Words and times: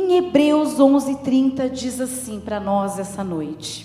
Em 0.00 0.16
Hebreus 0.16 0.78
11:30 0.78 1.68
diz 1.68 2.00
assim 2.00 2.38
para 2.38 2.60
nós 2.60 3.00
essa 3.00 3.24
noite: 3.24 3.84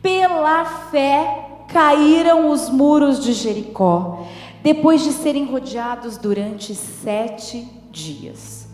Pela 0.00 0.64
fé 0.64 1.66
caíram 1.68 2.48
os 2.48 2.70
muros 2.70 3.22
de 3.22 3.34
Jericó, 3.34 4.24
depois 4.62 5.04
de 5.04 5.12
serem 5.12 5.44
rodeados 5.44 6.16
durante 6.16 6.74
sete 6.74 7.68
dias. 7.90 8.66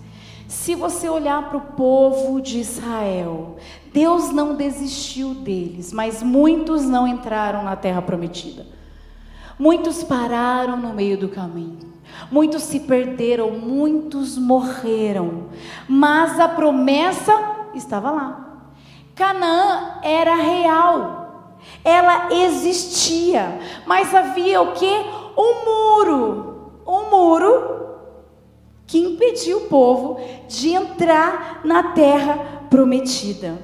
Se 0.47 0.77
você 0.77 1.09
olhar 1.09 1.49
para 1.49 1.59
o 1.59 1.73
povo 1.73 2.41
de 2.41 2.61
Israel, 2.61 3.57
Deus 3.93 4.31
não 4.31 4.55
desistiu 4.55 5.35
deles, 5.35 5.93
mas 5.93 6.23
muitos 6.23 6.85
não 6.85 7.09
entraram 7.09 7.65
na 7.65 7.75
terra 7.75 8.01
prometida. 8.01 8.65
Muitos 9.59 10.05
pararam 10.05 10.77
no 10.77 10.95
meio 10.95 11.19
do 11.19 11.29
caminho. 11.29 11.96
Muitos 12.31 12.63
se 12.65 12.81
perderam, 12.81 13.51
muitos 13.53 14.37
morreram. 14.37 15.47
Mas 15.89 16.41
a 16.41 16.49
promessa 16.49 17.33
estava 17.75 18.11
lá. 18.11 18.65
Canaã 19.15 20.01
era 20.03 20.35
real. 20.35 21.59
Ela 21.85 22.33
existia, 22.33 23.59
mas 23.87 24.15
havia 24.15 24.61
o 24.61 24.73
que? 24.73 24.93
Um 25.37 25.65
muro. 25.65 26.73
Um 26.87 27.11
muro 27.11 27.77
que 28.87 28.99
impediu 28.99 29.59
o 29.59 29.69
povo 29.69 30.21
de 30.49 30.71
entrar 30.71 31.61
na 31.65 31.93
terra 31.93 32.63
prometida. 32.71 33.59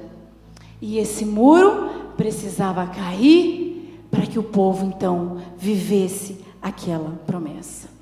E 0.81 0.97
esse 0.97 1.25
muro 1.25 2.11
precisava 2.17 2.85
cair 2.87 4.05
para 4.11 4.25
que 4.25 4.37
o 4.37 4.43
povo 4.43 4.85
então 4.85 5.37
vivesse 5.57 6.43
aquela 6.61 7.19
promessa. 7.25 7.92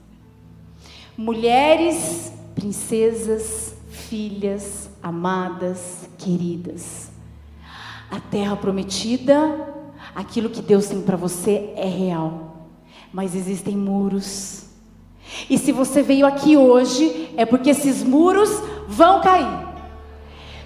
Mulheres, 1.21 2.33
princesas, 2.55 3.75
filhas, 3.91 4.89
amadas, 5.03 6.09
queridas. 6.17 7.11
A 8.09 8.19
terra 8.19 8.55
prometida, 8.55 9.71
aquilo 10.15 10.49
que 10.49 10.63
Deus 10.63 10.87
tem 10.87 10.99
para 10.99 11.15
você 11.15 11.73
é 11.75 11.85
real. 11.85 12.65
Mas 13.13 13.35
existem 13.35 13.77
muros. 13.77 14.65
E 15.47 15.59
se 15.59 15.71
você 15.71 16.01
veio 16.01 16.25
aqui 16.25 16.57
hoje, 16.57 17.29
é 17.37 17.45
porque 17.45 17.69
esses 17.69 18.03
muros 18.03 18.49
vão 18.87 19.21
cair. 19.21 19.67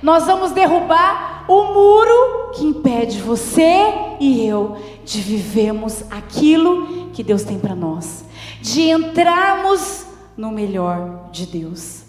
Nós 0.02 0.26
vamos 0.26 0.54
derrubar 0.54 1.44
o 1.50 1.74
muro 1.74 2.52
que 2.54 2.64
impede 2.64 3.20
você 3.20 3.94
e 4.22 4.48
eu 4.48 4.78
de 5.04 5.20
vivermos 5.20 6.06
aquilo 6.10 7.10
que 7.12 7.24
Deus 7.24 7.44
tem 7.44 7.60
para 7.60 7.76
nós, 7.76 8.24
de 8.62 8.84
entrarmos 8.84 10.15
no 10.38 10.52
melhor 10.52 11.30
de 11.32 11.46
Deus. 11.46 12.04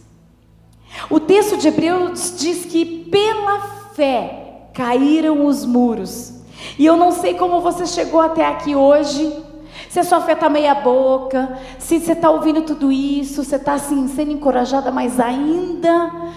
O 1.11 1.21
texto 1.21 1.57
de 1.57 1.69
Hebreus 1.69 2.35
diz 2.39 2.65
que 2.65 3.05
pela 3.05 3.61
fé 3.95 4.69
caíram 4.73 5.47
os 5.47 5.65
muros. 5.65 6.35
E 6.79 6.85
eu 6.85 6.97
não 6.97 7.13
sei 7.13 7.35
como 7.35 7.61
você 7.61 7.87
chegou 7.87 8.21
até 8.21 8.47
aqui 8.47 8.75
hoje. 8.75 9.45
Se 9.89 10.01
a 10.01 10.05
sua 10.05 10.21
fé 10.21 10.33
está 10.33 10.49
meia 10.49 10.75
boca, 10.75 11.59
se 11.79 12.01
você 12.01 12.13
está 12.13 12.31
ouvindo 12.31 12.63
tudo 12.63 12.91
isso, 12.91 13.45
você 13.45 13.57
está 13.57 13.75
assim, 13.75 14.09
sendo 14.09 14.33
encorajada, 14.33 14.91
mas 14.91 15.21
ainda 15.21 16.33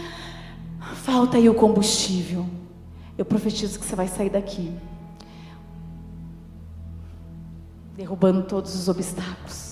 falta 0.95 1.37
aí 1.37 1.49
o 1.49 1.55
combustível. 1.55 2.45
Eu 3.17 3.25
profetizo 3.25 3.79
que 3.79 3.85
você 3.85 3.95
vai 3.95 4.07
sair 4.07 4.29
daqui 4.29 4.71
derrubando 7.95 8.43
todos 8.43 8.75
os 8.75 8.87
obstáculos 8.87 9.68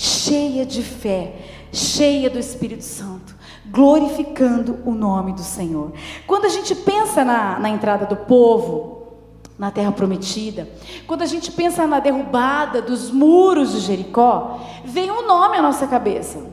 cheia 0.00 0.64
de 0.64 0.82
fé, 0.82 1.34
cheia 1.70 2.30
do 2.30 2.38
Espírito 2.38 2.82
Santo, 2.82 3.36
glorificando 3.66 4.78
o 4.86 4.92
nome 4.92 5.34
do 5.34 5.42
Senhor. 5.42 5.92
Quando 6.26 6.46
a 6.46 6.48
gente 6.48 6.74
pensa 6.74 7.22
na, 7.22 7.58
na 7.58 7.68
entrada 7.68 8.06
do 8.06 8.16
povo, 8.16 9.02
na 9.58 9.70
terra 9.70 9.92
prometida, 9.92 10.66
quando 11.06 11.20
a 11.20 11.26
gente 11.26 11.52
pensa 11.52 11.86
na 11.86 12.00
derrubada 12.00 12.80
dos 12.80 13.10
muros 13.10 13.72
de 13.72 13.80
Jericó, 13.80 14.60
vem 14.86 15.10
um 15.10 15.26
nome 15.26 15.58
à 15.58 15.62
nossa 15.62 15.86
cabeça. 15.86 16.46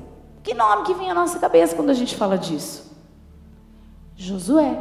Que 0.44 0.54
nome 0.54 0.84
que 0.84 0.94
vem 0.94 1.10
à 1.10 1.14
nossa 1.14 1.40
cabeça 1.40 1.74
quando 1.74 1.90
a 1.90 1.94
gente 1.94 2.18
fala 2.18 2.38
disso? 2.38 2.94
Josué. 4.18 4.78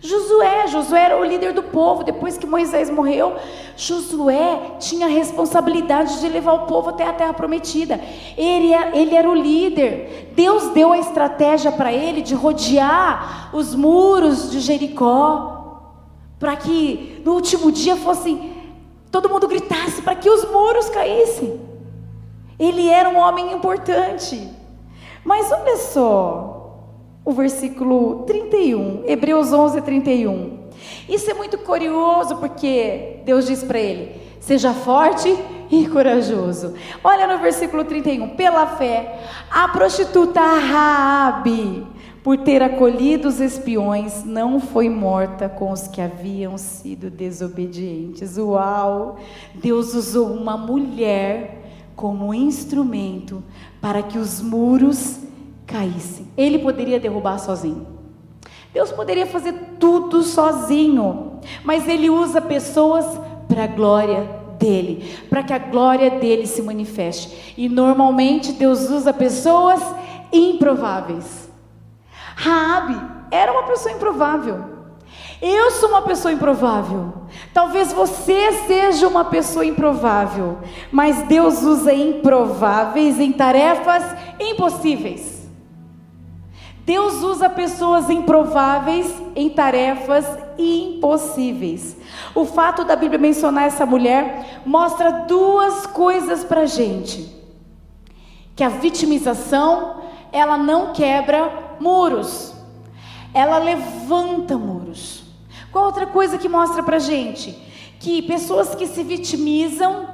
Josué, 0.00 0.68
Josué 0.68 1.00
era 1.00 1.20
o 1.20 1.24
líder 1.24 1.52
do 1.52 1.62
povo. 1.62 2.04
Depois 2.04 2.38
que 2.38 2.46
Moisés 2.46 2.88
morreu, 2.88 3.34
Josué 3.76 4.76
tinha 4.78 5.06
a 5.06 5.10
responsabilidade 5.10 6.20
de 6.20 6.28
levar 6.28 6.52
o 6.52 6.66
povo 6.66 6.90
até 6.90 7.06
a 7.06 7.12
terra 7.12 7.34
prometida. 7.34 8.00
Ele, 8.36 8.72
ele 8.94 9.14
era 9.14 9.28
o 9.28 9.34
líder. 9.34 10.32
Deus 10.34 10.68
deu 10.68 10.92
a 10.92 10.98
estratégia 10.98 11.72
para 11.72 11.92
ele 11.92 12.22
de 12.22 12.34
rodear 12.34 13.50
os 13.52 13.74
muros 13.74 14.50
de 14.50 14.60
Jericó, 14.60 15.82
para 16.38 16.54
que 16.54 17.20
no 17.24 17.32
último 17.32 17.72
dia 17.72 17.96
fosse 17.96 18.52
todo 19.10 19.28
mundo 19.28 19.48
gritasse 19.48 20.00
para 20.02 20.14
que 20.14 20.30
os 20.30 20.44
muros 20.50 20.88
caíssem. 20.90 21.60
Ele 22.56 22.88
era 22.88 23.08
um 23.08 23.18
homem 23.18 23.52
importante. 23.52 24.48
Mas 25.24 25.50
olha 25.50 25.76
só, 25.76 26.47
o 27.28 27.32
versículo 27.32 28.22
31, 28.26 29.02
Hebreus 29.06 29.52
11, 29.52 29.82
31. 29.82 30.60
Isso 31.06 31.30
é 31.30 31.34
muito 31.34 31.58
curioso 31.58 32.38
porque 32.38 33.20
Deus 33.22 33.46
diz 33.46 33.62
para 33.62 33.78
ele: 33.78 34.18
seja 34.40 34.72
forte 34.72 35.28
e 35.70 35.86
corajoso. 35.88 36.72
Olha 37.04 37.26
no 37.26 37.38
versículo 37.38 37.84
31, 37.84 38.30
pela 38.30 38.66
fé, 38.66 39.20
a 39.50 39.68
prostituta 39.68 40.40
Raabe, 40.40 41.86
por 42.24 42.38
ter 42.38 42.62
acolhido 42.62 43.28
os 43.28 43.40
espiões, 43.40 44.24
não 44.24 44.58
foi 44.58 44.88
morta 44.88 45.50
com 45.50 45.70
os 45.70 45.86
que 45.86 46.00
haviam 46.00 46.56
sido 46.56 47.10
desobedientes. 47.10 48.38
Uau! 48.38 49.18
Deus 49.54 49.92
usou 49.92 50.28
uma 50.28 50.56
mulher 50.56 51.90
como 51.94 52.32
instrumento 52.32 53.44
para 53.82 54.02
que 54.02 54.16
os 54.16 54.40
muros 54.40 55.27
caíssem. 55.68 56.26
Ele 56.36 56.58
poderia 56.58 56.98
derrubar 56.98 57.38
sozinho. 57.38 57.86
Deus 58.72 58.90
poderia 58.90 59.26
fazer 59.26 59.52
tudo 59.78 60.22
sozinho, 60.22 61.40
mas 61.62 61.86
ele 61.86 62.10
usa 62.10 62.40
pessoas 62.40 63.04
para 63.46 63.64
a 63.64 63.66
glória 63.66 64.28
dele, 64.58 65.18
para 65.30 65.42
que 65.42 65.52
a 65.52 65.58
glória 65.58 66.10
dele 66.10 66.46
se 66.46 66.60
manifeste. 66.62 67.54
E 67.56 67.68
normalmente 67.68 68.52
Deus 68.52 68.90
usa 68.90 69.12
pessoas 69.12 69.80
improváveis. 70.32 71.48
Raabe 72.34 73.00
era 73.30 73.52
uma 73.52 73.64
pessoa 73.64 73.94
improvável. 73.94 74.76
Eu 75.40 75.70
sou 75.70 75.90
uma 75.90 76.02
pessoa 76.02 76.32
improvável. 76.32 77.14
Talvez 77.54 77.92
você 77.92 78.52
seja 78.66 79.06
uma 79.06 79.24
pessoa 79.24 79.64
improvável, 79.64 80.58
mas 80.90 81.22
Deus 81.22 81.62
usa 81.62 81.92
improváveis 81.92 83.20
em 83.20 83.32
tarefas 83.32 84.04
impossíveis. 84.40 85.37
Deus 86.88 87.22
usa 87.22 87.50
pessoas 87.50 88.08
improváveis 88.08 89.14
em 89.36 89.50
tarefas 89.50 90.24
impossíveis. 90.56 91.94
O 92.34 92.46
fato 92.46 92.82
da 92.82 92.96
Bíblia 92.96 93.18
mencionar 93.18 93.64
essa 93.64 93.84
mulher 93.84 94.62
mostra 94.64 95.26
duas 95.26 95.86
coisas 95.86 96.44
para 96.44 96.64
gente: 96.64 97.30
que 98.56 98.64
a 98.64 98.70
vitimização 98.70 100.00
ela 100.32 100.56
não 100.56 100.94
quebra 100.94 101.76
muros, 101.78 102.54
ela 103.34 103.58
levanta 103.58 104.56
muros. 104.56 105.24
Qual 105.70 105.84
outra 105.84 106.06
coisa 106.06 106.38
que 106.38 106.48
mostra 106.48 106.82
para 106.82 106.98
gente? 106.98 107.50
Que 108.00 108.22
pessoas 108.22 108.74
que 108.74 108.86
se 108.86 109.02
vitimizam 109.02 110.08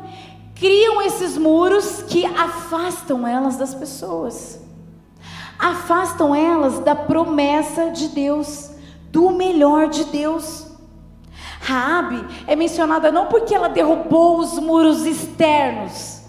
criam 0.57 1.01
esses 1.01 1.39
muros 1.39 2.03
que 2.03 2.27
afastam 2.27 3.25
elas 3.25 3.57
das 3.57 3.77
pessoas 3.77 4.64
afastam 5.59 6.35
elas 6.35 6.79
da 6.81 6.95
promessa 6.95 7.91
de 7.91 8.09
Deus, 8.09 8.71
do 9.11 9.31
melhor 9.31 9.89
de 9.89 10.05
Deus. 10.05 10.67
Raabe 11.61 12.25
é 12.47 12.55
mencionada 12.55 13.11
não 13.11 13.27
porque 13.27 13.55
ela 13.55 13.69
derrubou 13.69 14.39
os 14.39 14.59
muros 14.59 15.07
externos, 15.07 16.23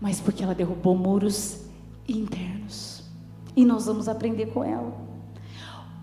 mas 0.00 0.20
porque 0.20 0.42
ela 0.42 0.54
derrubou 0.54 0.96
muros 0.96 1.60
internos. 2.08 3.02
E 3.56 3.64
nós 3.64 3.86
vamos 3.86 4.08
aprender 4.08 4.46
com 4.46 4.64
ela. 4.64 4.92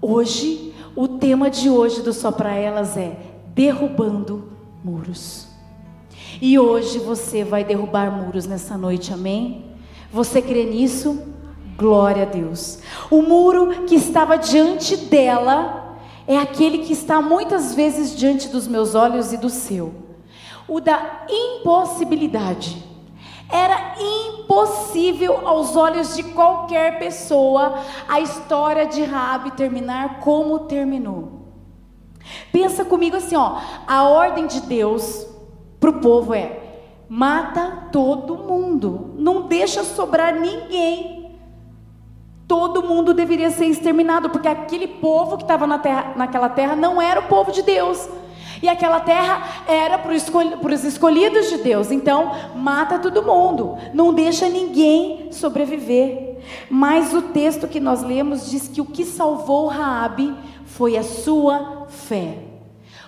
Hoje, 0.02 0.74
o 0.96 1.08
tema 1.08 1.50
de 1.50 1.70
hoje 1.70 2.02
do 2.02 2.14
Só 2.14 2.32
para 2.32 2.54
Elas 2.54 2.96
é 2.98 3.18
derrubando 3.54 4.50
muros. 4.84 5.48
E 6.42 6.58
hoje 6.58 6.98
você 7.00 7.44
vai 7.44 7.64
derrubar 7.64 8.12
muros 8.12 8.46
nessa 8.46 8.78
noite, 8.78 9.14
amém? 9.14 9.66
Você 10.12 10.42
crê 10.42 10.66
nisso? 10.66 11.31
Glória 11.82 12.22
a 12.22 12.26
Deus. 12.28 12.78
O 13.10 13.24
muro 13.24 13.86
que 13.88 13.96
estava 13.96 14.38
diante 14.38 14.96
dela 14.96 15.98
é 16.28 16.38
aquele 16.38 16.78
que 16.78 16.94
está 16.94 17.20
muitas 17.20 17.74
vezes 17.74 18.16
diante 18.16 18.50
dos 18.50 18.68
meus 18.68 18.94
olhos 18.94 19.34
e 19.34 19.38
do 19.38 19.50
seu. 19.50 19.92
O 20.68 20.80
da 20.80 21.26
impossibilidade. 21.28 22.78
Era 23.50 23.96
impossível 24.00 25.48
aos 25.48 25.76
olhos 25.76 26.16
de 26.16 26.22
qualquer 26.22 27.00
pessoa 27.00 27.80
a 28.08 28.20
história 28.20 28.86
de 28.86 29.04
Rabi 29.04 29.50
terminar 29.50 30.20
como 30.20 30.60
terminou. 30.60 31.48
Pensa 32.52 32.86
comigo 32.86 33.18
assim, 33.18 33.36
ó, 33.36 33.58
a 33.88 34.04
ordem 34.04 34.46
de 34.46 34.62
Deus 34.62 35.26
para 35.80 35.90
o 35.90 36.00
povo 36.00 36.32
é: 36.36 36.60
mata 37.10 37.90
todo 37.92 38.38
mundo, 38.38 39.16
não 39.18 39.48
deixa 39.48 39.84
sobrar 39.84 40.40
ninguém. 40.40 41.21
Todo 42.52 42.84
mundo 42.84 43.14
deveria 43.14 43.50
ser 43.50 43.68
exterminado, 43.68 44.30
porque 44.30 44.46
aquele 44.46 44.86
povo 44.86 45.38
que 45.38 45.44
estava 45.44 45.66
na 45.66 45.80
terra, 45.80 46.12
naquela 46.18 46.50
terra 46.50 46.76
não 46.76 47.02
era 47.02 47.22
o 47.22 47.28
povo 47.30 47.50
de 47.50 47.62
Deus. 47.62 48.10
E 48.62 48.68
aquela 48.68 49.00
terra 49.00 49.64
era 49.66 49.98
para 49.98 50.12
os 50.12 50.84
escolhidos 50.84 51.50
de 51.50 51.60
Deus. 51.60 51.92
Então, 51.92 52.30
mata 52.54 53.00
todo 53.00 53.24
mundo. 53.24 53.78
Não 53.94 54.14
deixa 54.14 54.50
ninguém 54.50 55.32
sobreviver. 55.32 56.42
Mas 56.70 57.14
o 57.14 57.22
texto 57.22 57.70
que 57.70 57.80
nós 57.80 58.04
lemos 58.04 58.52
diz 58.52 58.68
que 58.68 58.82
o 58.82 58.86
que 58.86 59.06
salvou 59.06 59.68
Raabe 59.68 60.36
foi 60.66 60.98
a 60.98 61.04
sua 61.04 61.86
fé. 61.88 62.38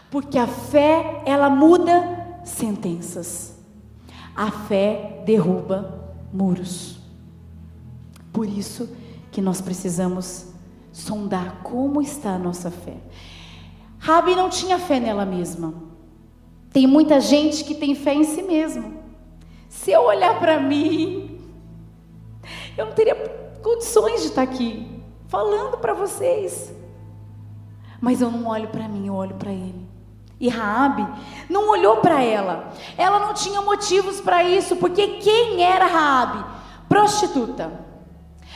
Porque 0.09 0.37
a 0.37 0.47
fé, 0.47 1.21
ela 1.25 1.49
muda 1.49 2.39
sentenças. 2.45 3.61
A 4.33 4.49
fé 4.49 5.21
derruba 5.25 6.01
muros. 6.31 6.97
Por 8.31 8.47
isso 8.47 9.02
que 9.33 9.41
nós 9.41 9.59
precisamos 9.59 10.45
sondar 10.91 11.63
como 11.63 12.01
está 12.01 12.35
a 12.35 12.37
nossa 12.37 12.69
fé. 12.69 12.97
Rabi 13.97 14.35
não 14.35 14.47
tinha 14.47 14.77
fé 14.77 14.99
nela 14.99 15.25
mesma. 15.25 15.73
Tem 16.71 16.85
muita 16.85 17.19
gente 17.19 17.63
que 17.63 17.73
tem 17.73 17.95
fé 17.95 18.13
em 18.13 18.23
si 18.23 18.43
mesmo. 18.43 19.01
Se 19.67 19.91
eu 19.91 20.03
olhar 20.03 20.39
para 20.39 20.59
mim, 20.59 21.41
eu 22.77 22.85
não 22.85 22.93
teria 22.93 23.15
condições 23.63 24.21
de 24.21 24.27
estar 24.27 24.43
aqui 24.43 25.01
falando 25.27 25.77
para 25.79 25.95
vocês. 25.95 26.71
Mas 27.99 28.21
eu 28.21 28.29
não 28.29 28.47
olho 28.47 28.67
para 28.67 28.87
mim, 28.87 29.07
eu 29.07 29.15
olho 29.15 29.35
para 29.35 29.51
ele. 29.51 29.87
E 30.39 30.47
Raabe 30.47 31.07
não 31.49 31.69
olhou 31.69 31.97
para 31.97 32.21
ela. 32.21 32.71
Ela 32.97 33.19
não 33.19 33.33
tinha 33.33 33.61
motivos 33.61 34.21
para 34.21 34.43
isso, 34.43 34.75
porque 34.75 35.07
quem 35.19 35.63
era 35.63 35.87
Raabe? 35.87 36.45
Prostituta. 36.87 37.92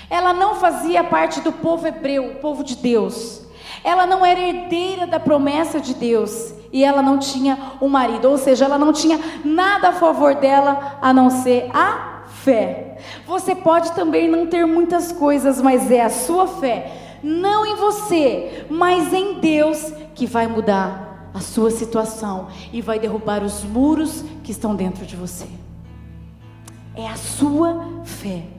Ela 0.09 0.33
não 0.33 0.55
fazia 0.55 1.03
parte 1.03 1.41
do 1.41 1.51
povo 1.51 1.87
hebreu, 1.87 2.27
o 2.27 2.35
povo 2.35 2.63
de 2.63 2.75
Deus. 2.75 3.41
Ela 3.83 4.05
não 4.05 4.25
era 4.25 4.39
herdeira 4.39 5.05
da 5.05 5.19
promessa 5.19 5.79
de 5.79 5.93
Deus 5.93 6.53
e 6.71 6.83
ela 6.83 7.01
não 7.01 7.17
tinha 7.17 7.57
um 7.81 7.87
marido, 7.87 8.29
ou 8.29 8.37
seja, 8.37 8.65
ela 8.65 8.77
não 8.77 8.91
tinha 8.91 9.19
nada 9.43 9.89
a 9.89 9.93
favor 9.93 10.35
dela 10.35 10.97
a 11.01 11.13
não 11.13 11.29
ser 11.29 11.69
a 11.73 12.23
fé. 12.27 12.97
Você 13.25 13.55
pode 13.55 13.91
também 13.93 14.27
não 14.27 14.47
ter 14.47 14.65
muitas 14.65 15.11
coisas, 15.11 15.61
mas 15.61 15.91
é 15.91 16.03
a 16.03 16.09
sua 16.09 16.47
fé, 16.47 17.17
não 17.23 17.65
em 17.65 17.75
você, 17.75 18.65
mas 18.69 19.13
em 19.13 19.39
Deus, 19.39 19.91
que 20.15 20.25
vai 20.25 20.47
mudar 20.47 21.29
a 21.33 21.39
sua 21.39 21.69
situação 21.69 22.47
e 22.73 22.81
vai 22.81 22.99
derrubar 22.99 23.43
os 23.43 23.63
muros 23.63 24.23
que 24.43 24.51
estão 24.51 24.75
dentro 24.75 25.05
de 25.05 25.15
você. 25.15 25.47
É 26.95 27.07
a 27.07 27.15
sua 27.15 28.01
fé. 28.03 28.56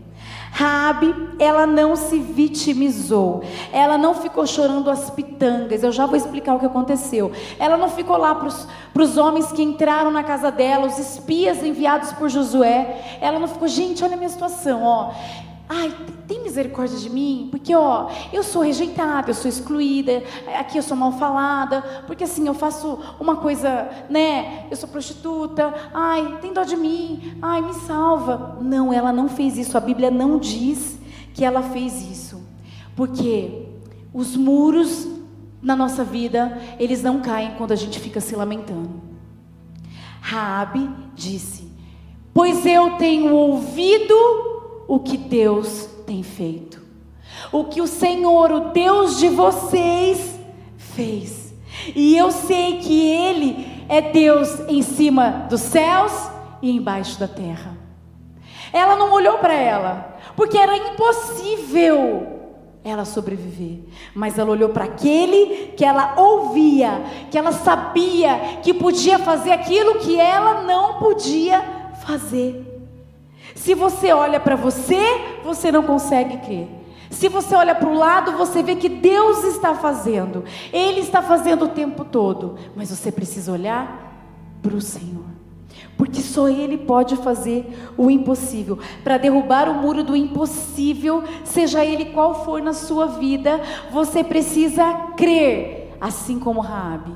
Rabi, 0.59 1.15
ela 1.39 1.69
não 1.69 1.95
se 1.95 2.19
vitimizou. 2.19 3.45
Ela 3.73 3.97
não 3.97 4.13
ficou 4.13 4.45
chorando 4.45 4.91
as 4.91 5.09
pitangas. 5.09 5.85
Eu 5.85 5.93
já 5.93 6.05
vou 6.05 6.17
explicar 6.17 6.57
o 6.57 6.59
que 6.59 6.67
aconteceu. 6.67 7.31
Ela 7.61 7.77
não 7.77 7.89
ficou 7.89 8.17
lá 8.17 8.35
para 8.35 9.03
os 9.03 9.17
homens 9.17 9.53
que 9.53 9.63
entraram 9.63 10.11
na 10.11 10.25
casa 10.25 10.51
dela, 10.51 10.89
os 10.89 10.99
espias 10.99 11.63
enviados 11.63 12.13
por 12.13 12.29
Josué. 12.29 13.19
Ela 13.21 13.39
não 13.39 13.47
ficou, 13.47 13.69
gente, 13.69 14.03
olha 14.03 14.15
a 14.15 14.17
minha 14.17 14.29
situação, 14.29 14.83
ó. 14.83 15.13
Ai, 15.71 15.95
tem 16.27 16.43
misericórdia 16.43 16.99
de 16.99 17.11
mim, 17.11 17.49
porque 17.51 17.75
ó, 17.75 18.09
eu 18.33 18.43
sou 18.43 18.63
rejeitada, 18.63 19.31
eu 19.31 19.35
sou 19.35 19.51
excluída, 19.51 20.23
aqui 20.59 20.79
eu 20.79 20.83
sou 20.83 20.97
mal 20.97 21.13
falada, 21.13 21.83
porque 22.07 22.25
assim 22.25 22.47
eu 22.47 22.55
faço 22.55 22.99
uma 23.21 23.37
coisa, 23.37 23.87
né? 24.09 24.67
Eu 24.71 24.77
sou 24.79 24.89
prostituta. 24.89 25.75
Ai, 25.93 26.39
tem 26.41 26.55
dó 26.55 26.65
de 26.65 26.75
mim. 26.75 27.37
Ai, 27.43 27.61
me 27.61 27.75
salva. 27.75 28.57
Não, 28.63 28.91
ela 28.93 29.13
não 29.13 29.29
fez 29.29 29.59
isso. 29.59 29.77
A 29.77 29.81
Bíblia 29.81 30.11
não 30.11 30.39
diz 30.39 30.99
que 31.35 31.45
ela 31.45 31.63
fez 31.63 32.01
isso. 32.11 32.43
Porque 32.97 33.67
os 34.13 34.37
muros 34.37 35.07
na 35.63 35.77
nossa 35.77 36.03
vida, 36.03 36.57
eles 36.79 37.03
não 37.03 37.21
caem 37.21 37.53
quando 37.59 37.73
a 37.73 37.77
gente 37.77 38.01
fica 38.01 38.21
se 38.21 38.35
lamentando. 38.35 39.03
Raabe 40.21 40.89
disse: 41.15 41.71
"Pois 42.33 42.65
eu 42.65 42.97
tenho 42.97 43.35
ouvido 43.35 44.58
o 44.89 44.99
que 44.99 45.19
Deus 45.19 45.87
tem 46.07 46.23
feito. 46.23 46.83
O 47.53 47.65
que 47.65 47.83
o 47.83 47.87
Senhor, 47.87 48.51
o 48.51 48.61
Deus 48.71 49.19
de 49.19 49.29
vocês, 49.29 50.41
fez. 50.79 51.55
E 51.95 52.17
eu 52.17 52.33
sei 52.33 52.79
que 52.79 53.07
Ele 53.11 53.85
é 53.89 54.01
Deus 54.01 54.61
em 54.67 54.83
cima 54.83 55.47
dos 55.49 55.61
céus 55.61 56.13
e 56.63 56.71
embaixo 56.71 57.21
da 57.21 57.29
terra. 57.29 57.77
Ela 58.73 58.97
não 58.97 59.13
olhou 59.13 59.39
para 59.39 59.55
ela, 59.55 60.17
porque 60.35 60.57
era 60.59 60.77
impossível 60.77 62.27
ela 62.83 63.05
sobreviver. 63.05 63.81
Mas 64.15 64.39
ela 64.39 64.51
olhou 64.51 64.71
para 64.71 64.85
aquele 64.85 65.73
que 65.77 65.85
ela 65.85 66.15
ouvia, 66.17 67.03
que 67.31 67.39
ela 67.39 67.53
sabia 67.53 68.59
que 68.63 68.73
podia 68.73 69.19
fazer 69.19 69.53
aquilo 69.53 69.99
que 69.99 70.19
ela 70.19 70.63
não 70.63 70.95
podia 70.99 71.61
fazer. 72.07 72.68
Se 73.59 73.75
você 73.75 74.13
olha 74.13 74.39
para 74.39 74.55
você, 74.55 75.01
você 75.43 75.73
não 75.73 75.83
consegue 75.83 76.39
crer. 76.39 76.69
Se 77.11 77.29
você 77.29 77.57
olha 77.57 77.75
para 77.75 77.89
o 77.89 77.95
lado, 77.95 78.33
você 78.33 78.63
vê 78.63 78.77
que 78.77 78.89
Deus 78.89 79.43
está 79.43 79.75
fazendo. 79.75 80.45
Ele 80.73 81.01
está 81.01 81.21
fazendo 81.21 81.65
o 81.65 81.69
tempo 81.69 82.05
todo. 82.05 82.55
Mas 82.77 82.91
você 82.91 83.11
precisa 83.11 83.51
olhar 83.51 84.15
para 84.63 84.77
o 84.77 84.81
Senhor. 84.81 85.25
Porque 85.97 86.21
só 86.21 86.49
Ele 86.49 86.79
pode 86.79 87.17
fazer 87.17 87.91
o 87.97 88.09
impossível. 88.09 88.79
Para 89.03 89.19
derrubar 89.19 89.69
o 89.69 89.75
muro 89.75 90.05
do 90.05 90.15
impossível, 90.15 91.25
seja 91.45 91.85
ele 91.85 92.07
qual 92.07 92.45
for 92.45 92.63
na 92.63 92.73
sua 92.73 93.07
vida, 93.07 93.61
você 93.91 94.23
precisa 94.23 94.85
crer, 95.17 95.97
assim 96.01 96.39
como 96.39 96.61
Raabe, 96.61 97.13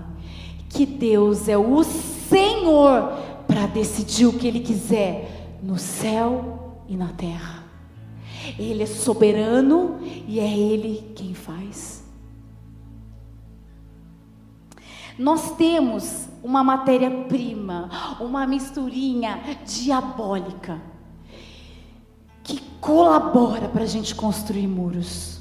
que 0.69 0.85
Deus 0.85 1.49
é 1.49 1.57
o 1.57 1.85
Senhor 1.85 3.13
para 3.47 3.67
decidir 3.67 4.27
o 4.27 4.33
que 4.33 4.49
Ele 4.49 4.61
quiser 4.61 5.42
no 5.63 5.79
céu 5.79 6.83
e 6.89 6.97
na 6.97 7.09
terra. 7.09 7.63
Ele 8.59 8.83
é 8.83 8.87
soberano 8.87 10.01
e 10.27 10.41
é 10.41 10.59
Ele 10.59 11.13
quem 11.15 11.35
faz. 11.35 12.03
Nós 15.19 15.55
temos 15.57 16.27
uma 16.43 16.65
matéria-prima, 16.65 17.89
uma 18.19 18.47
misturinha 18.47 19.41
diabólica, 19.65 20.81
que 22.43 22.61
colabora 22.81 23.69
para 23.69 23.85
a 23.85 23.87
gente 23.87 24.15
construir 24.15 24.67
muros. 24.67 25.41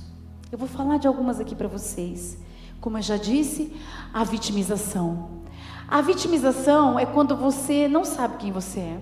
Eu 0.52 0.58
vou 0.58 0.68
falar 0.68 0.98
de 0.98 1.08
algumas 1.08 1.40
aqui 1.40 1.56
para 1.56 1.68
vocês. 1.68 2.38
Como 2.80 2.98
eu 2.98 3.02
já 3.02 3.16
disse, 3.18 3.74
a 4.14 4.24
vitimização. 4.24 5.42
A 5.88 6.02
vitimização 6.02 7.00
é 7.00 7.06
quando 7.06 7.36
você 7.36 7.88
não 7.88 8.04
sabe 8.04 8.38
quem 8.38 8.52
você 8.52 8.80
é. 8.82 9.00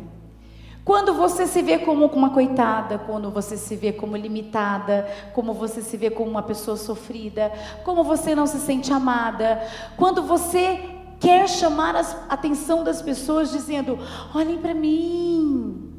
Quando 0.90 1.14
você 1.14 1.46
se 1.46 1.62
vê 1.62 1.78
como 1.78 2.08
uma 2.08 2.32
coitada, 2.32 2.98
quando 2.98 3.30
você 3.30 3.56
se 3.56 3.76
vê 3.76 3.94
como 3.94 4.18
limitada, 4.18 5.08
como 5.36 5.54
você 5.54 5.84
se 5.84 5.96
vê 5.96 6.10
como 6.10 6.32
uma 6.32 6.42
pessoa 6.42 6.76
sofrida, 6.76 7.52
como 7.84 8.04
você 8.04 8.34
não 8.34 8.48
se 8.48 8.58
sente 8.58 8.92
amada, 8.92 9.62
quando 9.96 10.24
você 10.24 10.80
quer 11.20 11.48
chamar 11.48 11.96
a 11.96 12.02
atenção 12.28 12.84
das 12.84 13.04
pessoas 13.04 13.52
dizendo: 13.52 14.00
olhem 14.34 14.58
para 14.58 14.74
mim, 14.74 15.94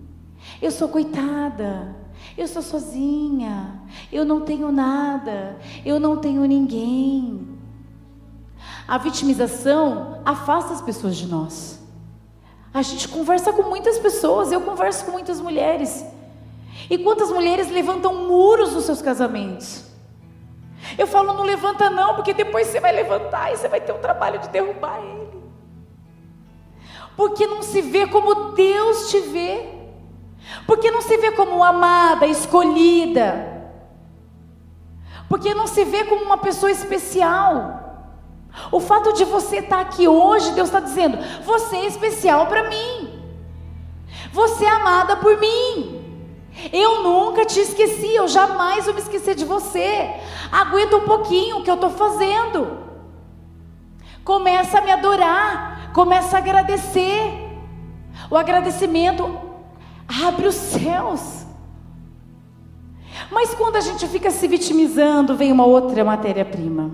eu 0.60 0.72
sou 0.72 0.88
coitada, 0.88 1.94
eu 2.36 2.48
sou 2.48 2.60
sozinha, 2.60 3.80
eu 4.10 4.24
não 4.24 4.40
tenho 4.40 4.72
nada, 4.72 5.56
eu 5.86 6.00
não 6.00 6.16
tenho 6.16 6.44
ninguém. 6.46 7.46
A 8.88 8.98
vitimização 8.98 10.20
afasta 10.24 10.72
as 10.72 10.82
pessoas 10.82 11.16
de 11.16 11.28
nós. 11.28 11.79
A 12.72 12.82
gente 12.82 13.08
conversa 13.08 13.52
com 13.52 13.62
muitas 13.62 13.98
pessoas, 13.98 14.52
eu 14.52 14.60
converso 14.60 15.04
com 15.04 15.12
muitas 15.12 15.40
mulheres. 15.40 16.04
E 16.88 16.96
quantas 16.98 17.30
mulheres 17.30 17.70
levantam 17.70 18.26
muros 18.26 18.72
nos 18.74 18.84
seus 18.84 19.02
casamentos? 19.02 19.84
Eu 20.96 21.06
falo, 21.06 21.32
não 21.34 21.42
levanta 21.44 21.90
não, 21.90 22.14
porque 22.14 22.32
depois 22.32 22.68
você 22.68 22.80
vai 22.80 22.92
levantar 22.92 23.52
e 23.52 23.56
você 23.56 23.68
vai 23.68 23.80
ter 23.80 23.92
o 23.92 23.98
trabalho 23.98 24.38
de 24.38 24.48
derrubar 24.48 24.98
ele. 24.98 25.20
Porque 27.16 27.46
não 27.46 27.62
se 27.62 27.82
vê 27.82 28.06
como 28.06 28.52
Deus 28.52 29.10
te 29.10 29.20
vê. 29.20 29.68
Porque 30.66 30.90
não 30.90 31.02
se 31.02 31.16
vê 31.16 31.32
como 31.32 31.62
amada, 31.62 32.26
escolhida. 32.26 33.60
Porque 35.28 35.54
não 35.54 35.66
se 35.66 35.84
vê 35.84 36.04
como 36.04 36.24
uma 36.24 36.38
pessoa 36.38 36.70
especial. 36.70 37.89
O 38.70 38.80
fato 38.80 39.12
de 39.12 39.24
você 39.24 39.58
estar 39.58 39.80
aqui 39.80 40.06
hoje, 40.06 40.52
Deus 40.52 40.68
está 40.68 40.80
dizendo: 40.80 41.18
você 41.44 41.76
é 41.76 41.86
especial 41.86 42.46
para 42.46 42.68
mim. 42.68 43.20
Você 44.32 44.64
é 44.64 44.70
amada 44.70 45.16
por 45.16 45.38
mim. 45.38 46.00
Eu 46.72 47.02
nunca 47.02 47.44
te 47.44 47.60
esqueci, 47.60 48.14
eu 48.14 48.28
jamais 48.28 48.84
vou 48.84 48.94
me 48.94 49.00
esquecer 49.00 49.34
de 49.34 49.44
você. 49.44 50.10
Aguenta 50.50 50.96
um 50.96 51.04
pouquinho 51.04 51.58
o 51.58 51.62
que 51.62 51.70
eu 51.70 51.74
estou 51.74 51.90
fazendo. 51.90 52.78
Começa 54.24 54.78
a 54.78 54.80
me 54.82 54.90
adorar, 54.90 55.90
começa 55.92 56.36
a 56.36 56.38
agradecer. 56.38 57.48
O 58.30 58.36
agradecimento 58.36 59.38
abre 60.26 60.46
os 60.46 60.54
céus. 60.54 61.46
Mas 63.30 63.54
quando 63.54 63.76
a 63.76 63.80
gente 63.80 64.06
fica 64.08 64.30
se 64.30 64.46
vitimizando, 64.48 65.36
vem 65.36 65.52
uma 65.52 65.64
outra 65.64 66.04
matéria-prima: 66.04 66.90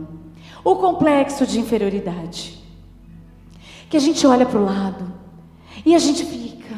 o 0.66 0.74
complexo 0.74 1.46
de 1.46 1.60
inferioridade. 1.60 2.60
Que 3.88 3.96
a 3.96 4.00
gente 4.00 4.26
olha 4.26 4.44
para 4.44 4.58
o 4.58 4.64
lado 4.64 5.12
e 5.84 5.94
a 5.94 5.98
gente 5.98 6.24
fica, 6.24 6.74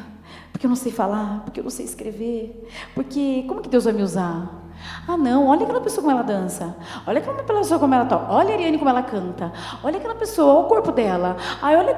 porque 0.53 0.67
eu 0.67 0.69
não 0.69 0.77
sei 0.77 0.93
falar, 0.93 1.41
porque 1.43 1.61
eu 1.61 1.65
não 1.65 1.71
sei 1.71 1.87
escrever, 1.87 2.69
porque 2.95 3.45
como 3.49 3.63
que 3.63 3.69
Deus 3.71 3.85
vai 3.85 3.95
me 3.95 4.03
usar? 4.03 4.71
Ah, 5.09 5.17
não, 5.17 5.47
olha 5.47 5.63
aquela 5.63 5.81
pessoa 5.81 6.03
como 6.03 6.11
ela 6.11 6.23
dança. 6.23 6.77
Olha 7.07 7.19
aquela 7.19 7.43
pessoa 7.43 7.81
como 7.81 7.95
ela 7.95 8.05
toca. 8.05 8.31
Olha 8.31 8.51
a 8.51 8.53
Ariane 8.53 8.77
como 8.77 8.91
ela 8.91 9.03
canta. 9.03 9.53
Olha 9.83 9.97
aquela 9.97 10.15
pessoa, 10.15 10.53
olha 10.53 10.67
o 10.67 10.69
corpo 10.69 10.93
dela. 10.93 11.39
Ai, 11.63 11.75
olha. 11.75 11.97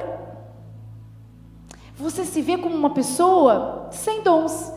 Você 1.97 2.25
se 2.25 2.41
vê 2.41 2.57
como 2.57 2.75
uma 2.75 2.91
pessoa 2.91 3.89
sem 3.91 4.23
dons, 4.23 4.73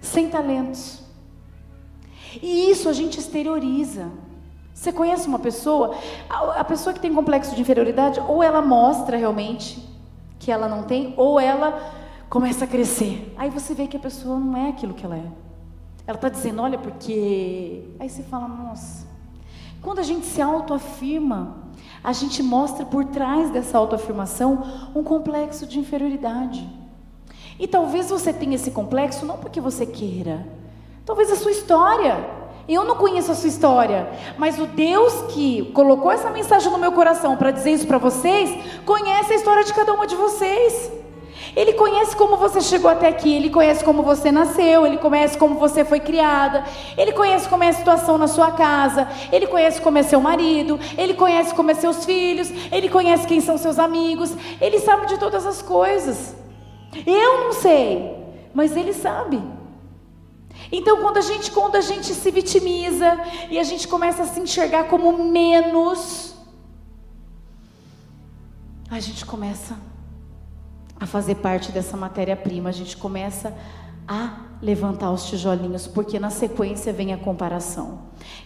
sem 0.00 0.30
talentos. 0.30 1.02
E 2.40 2.70
isso 2.70 2.88
a 2.88 2.92
gente 2.92 3.18
exterioriza. 3.18 4.10
Você 4.76 4.92
conhece 4.92 5.26
uma 5.26 5.38
pessoa, 5.38 5.96
a 6.28 6.62
pessoa 6.62 6.92
que 6.92 7.00
tem 7.00 7.12
complexo 7.12 7.54
de 7.54 7.62
inferioridade, 7.62 8.20
ou 8.20 8.42
ela 8.42 8.60
mostra 8.60 9.16
realmente 9.16 9.82
que 10.38 10.52
ela 10.52 10.68
não 10.68 10.82
tem, 10.82 11.14
ou 11.16 11.40
ela 11.40 11.92
começa 12.28 12.66
a 12.66 12.68
crescer. 12.68 13.34
Aí 13.38 13.48
você 13.48 13.72
vê 13.72 13.86
que 13.86 13.96
a 13.96 14.00
pessoa 14.00 14.38
não 14.38 14.54
é 14.54 14.68
aquilo 14.68 14.92
que 14.92 15.04
ela 15.04 15.16
é. 15.16 15.24
Ela 16.06 16.16
está 16.16 16.28
dizendo, 16.28 16.60
olha, 16.60 16.76
porque. 16.78 17.84
Aí 17.98 18.08
você 18.08 18.22
fala, 18.22 18.46
nossa. 18.46 19.06
Quando 19.80 19.98
a 19.98 20.02
gente 20.02 20.26
se 20.26 20.42
autoafirma, 20.42 21.56
a 22.04 22.12
gente 22.12 22.42
mostra 22.42 22.84
por 22.84 23.06
trás 23.06 23.48
dessa 23.50 23.78
autoafirmação 23.78 24.62
um 24.94 25.02
complexo 25.02 25.66
de 25.66 25.78
inferioridade. 25.78 26.68
E 27.58 27.66
talvez 27.66 28.10
você 28.10 28.30
tenha 28.30 28.54
esse 28.54 28.70
complexo 28.70 29.24
não 29.24 29.38
porque 29.38 29.58
você 29.58 29.86
queira, 29.86 30.46
talvez 31.06 31.32
a 31.32 31.36
sua 31.36 31.50
história. 31.50 32.35
Eu 32.68 32.84
não 32.84 32.96
conheço 32.96 33.30
a 33.30 33.34
sua 33.34 33.48
história, 33.48 34.08
mas 34.36 34.58
o 34.58 34.66
Deus 34.66 35.12
que 35.32 35.70
colocou 35.72 36.10
essa 36.10 36.30
mensagem 36.30 36.70
no 36.70 36.78
meu 36.78 36.90
coração 36.90 37.36
para 37.36 37.52
dizer 37.52 37.70
isso 37.70 37.86
para 37.86 37.98
vocês, 37.98 38.50
conhece 38.84 39.32
a 39.32 39.36
história 39.36 39.62
de 39.62 39.72
cada 39.72 39.92
uma 39.92 40.04
de 40.04 40.16
vocês. 40.16 40.90
Ele 41.54 41.72
conhece 41.74 42.16
como 42.16 42.36
você 42.36 42.60
chegou 42.60 42.90
até 42.90 43.06
aqui, 43.06 43.32
ele 43.32 43.50
conhece 43.50 43.84
como 43.84 44.02
você 44.02 44.32
nasceu, 44.32 44.84
ele 44.84 44.98
conhece 44.98 45.38
como 45.38 45.54
você 45.54 45.84
foi 45.84 46.00
criada, 46.00 46.64
ele 46.98 47.12
conhece 47.12 47.48
como 47.48 47.62
é 47.62 47.68
a 47.68 47.72
situação 47.72 48.18
na 48.18 48.26
sua 48.26 48.50
casa, 48.50 49.08
ele 49.30 49.46
conhece 49.46 49.80
como 49.80 49.96
é 49.96 50.02
seu 50.02 50.20
marido, 50.20 50.78
ele 50.98 51.14
conhece 51.14 51.54
como 51.54 51.70
é 51.70 51.74
seus 51.74 52.04
filhos, 52.04 52.50
ele 52.72 52.88
conhece 52.88 53.28
quem 53.28 53.40
são 53.40 53.56
seus 53.56 53.78
amigos, 53.78 54.36
ele 54.60 54.80
sabe 54.80 55.06
de 55.06 55.18
todas 55.18 55.46
as 55.46 55.62
coisas. 55.62 56.34
Eu 57.06 57.44
não 57.44 57.52
sei, 57.52 58.12
mas 58.52 58.76
ele 58.76 58.92
sabe. 58.92 59.40
Então, 60.70 61.00
quando 61.00 61.18
a 61.18 61.20
gente, 61.20 61.50
quando 61.50 61.76
a 61.76 61.80
gente 61.80 62.12
se 62.14 62.30
vitimiza 62.30 63.18
e 63.50 63.58
a 63.58 63.62
gente 63.62 63.86
começa 63.86 64.22
a 64.22 64.26
se 64.26 64.40
enxergar 64.40 64.84
como 64.84 65.24
menos, 65.24 66.34
a 68.90 69.00
gente 69.00 69.24
começa 69.24 69.76
a 70.98 71.06
fazer 71.06 71.36
parte 71.36 71.70
dessa 71.72 71.96
matéria-prima, 71.96 72.68
a 72.68 72.72
gente 72.72 72.96
começa 72.96 73.56
a 74.08 74.38
levantar 74.62 75.10
os 75.10 75.26
tijolinhos, 75.26 75.86
porque 75.86 76.18
na 76.18 76.30
sequência 76.30 76.92
vem 76.92 77.12
a 77.12 77.18
comparação. 77.18 77.98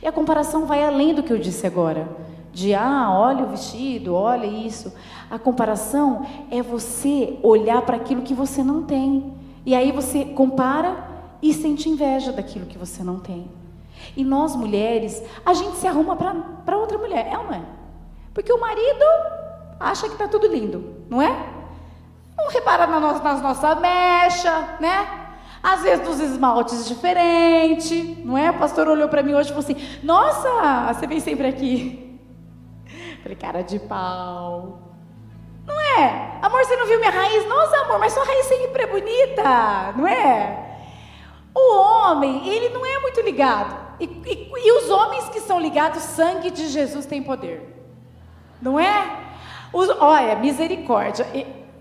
E 0.02 0.06
a 0.06 0.12
comparação 0.12 0.66
vai 0.66 0.82
além 0.84 1.14
do 1.14 1.22
que 1.22 1.32
eu 1.32 1.38
disse 1.38 1.66
agora. 1.66 2.08
De 2.52 2.74
ah, 2.74 3.10
olha 3.12 3.44
o 3.44 3.50
vestido, 3.50 4.14
olha 4.14 4.46
isso. 4.46 4.92
A 5.30 5.38
comparação 5.38 6.26
é 6.50 6.60
você 6.60 7.38
olhar 7.42 7.82
para 7.82 7.96
aquilo 7.96 8.22
que 8.22 8.34
você 8.34 8.64
não 8.64 8.82
tem. 8.82 9.32
E 9.64 9.74
aí 9.74 9.92
você 9.92 10.24
compara 10.24 11.09
e 11.42 11.52
sente 11.54 11.88
inveja 11.88 12.32
daquilo 12.32 12.66
que 12.66 12.78
você 12.78 13.02
não 13.02 13.18
tem. 13.18 13.50
E 14.16 14.24
nós 14.24 14.56
mulheres, 14.56 15.22
a 15.44 15.54
gente 15.54 15.76
se 15.76 15.86
arruma 15.86 16.16
para 16.16 16.76
outra 16.76 16.98
mulher, 16.98 17.28
é 17.30 17.38
ou 17.38 17.44
não 17.44 17.54
é? 17.54 17.62
Porque 18.34 18.52
o 18.52 18.60
marido 18.60 19.04
acha 19.78 20.06
que 20.06 20.14
está 20.14 20.28
tudo 20.28 20.46
lindo, 20.46 21.04
não 21.08 21.20
é? 21.20 21.30
Não 22.36 22.48
repara 22.48 22.86
na 22.86 22.98
nossa, 22.98 23.22
nas 23.22 23.42
nossas 23.42 23.80
mechas, 23.80 24.80
né? 24.80 25.18
Às 25.62 25.82
vezes 25.82 26.06
dos 26.06 26.20
esmaltes 26.20 26.88
diferentes, 26.88 28.24
não 28.24 28.36
é? 28.36 28.50
O 28.50 28.58
pastor 28.58 28.88
olhou 28.88 29.08
para 29.08 29.22
mim 29.22 29.34
hoje 29.34 29.50
e 29.50 29.52
falou 29.52 29.64
assim: 29.64 30.00
Nossa, 30.02 30.92
você 30.92 31.06
vem 31.06 31.20
sempre 31.20 31.48
aqui. 31.48 32.18
Falei, 33.22 33.36
cara 33.36 33.62
de 33.62 33.78
pau. 33.78 34.78
Não 35.66 35.78
é? 35.78 36.38
Amor, 36.40 36.64
você 36.64 36.76
não 36.76 36.86
viu 36.86 36.98
minha 36.98 37.10
raiz? 37.10 37.46
Nossa, 37.46 37.76
amor, 37.82 37.98
mas 37.98 38.12
sua 38.12 38.24
raiz 38.24 38.46
sempre 38.46 38.82
é 38.82 38.86
bonita, 38.86 39.92
não 39.96 40.06
é? 40.06 40.69
O 41.54 41.78
homem, 41.78 42.48
ele 42.48 42.68
não 42.68 42.84
é 42.84 43.00
muito 43.00 43.20
ligado. 43.20 43.76
E, 43.98 44.04
e, 44.04 44.50
e, 44.54 44.72
os 44.78 44.90
homens 44.90 45.28
que 45.28 45.40
são 45.40 45.60
ligados, 45.60 46.02
sangue 46.02 46.50
de 46.50 46.68
Jesus 46.68 47.06
tem 47.06 47.22
poder. 47.22 47.76
Não 48.62 48.78
é? 48.78 49.34
Os, 49.72 49.88
olha, 49.88 50.36
misericórdia. 50.36 51.26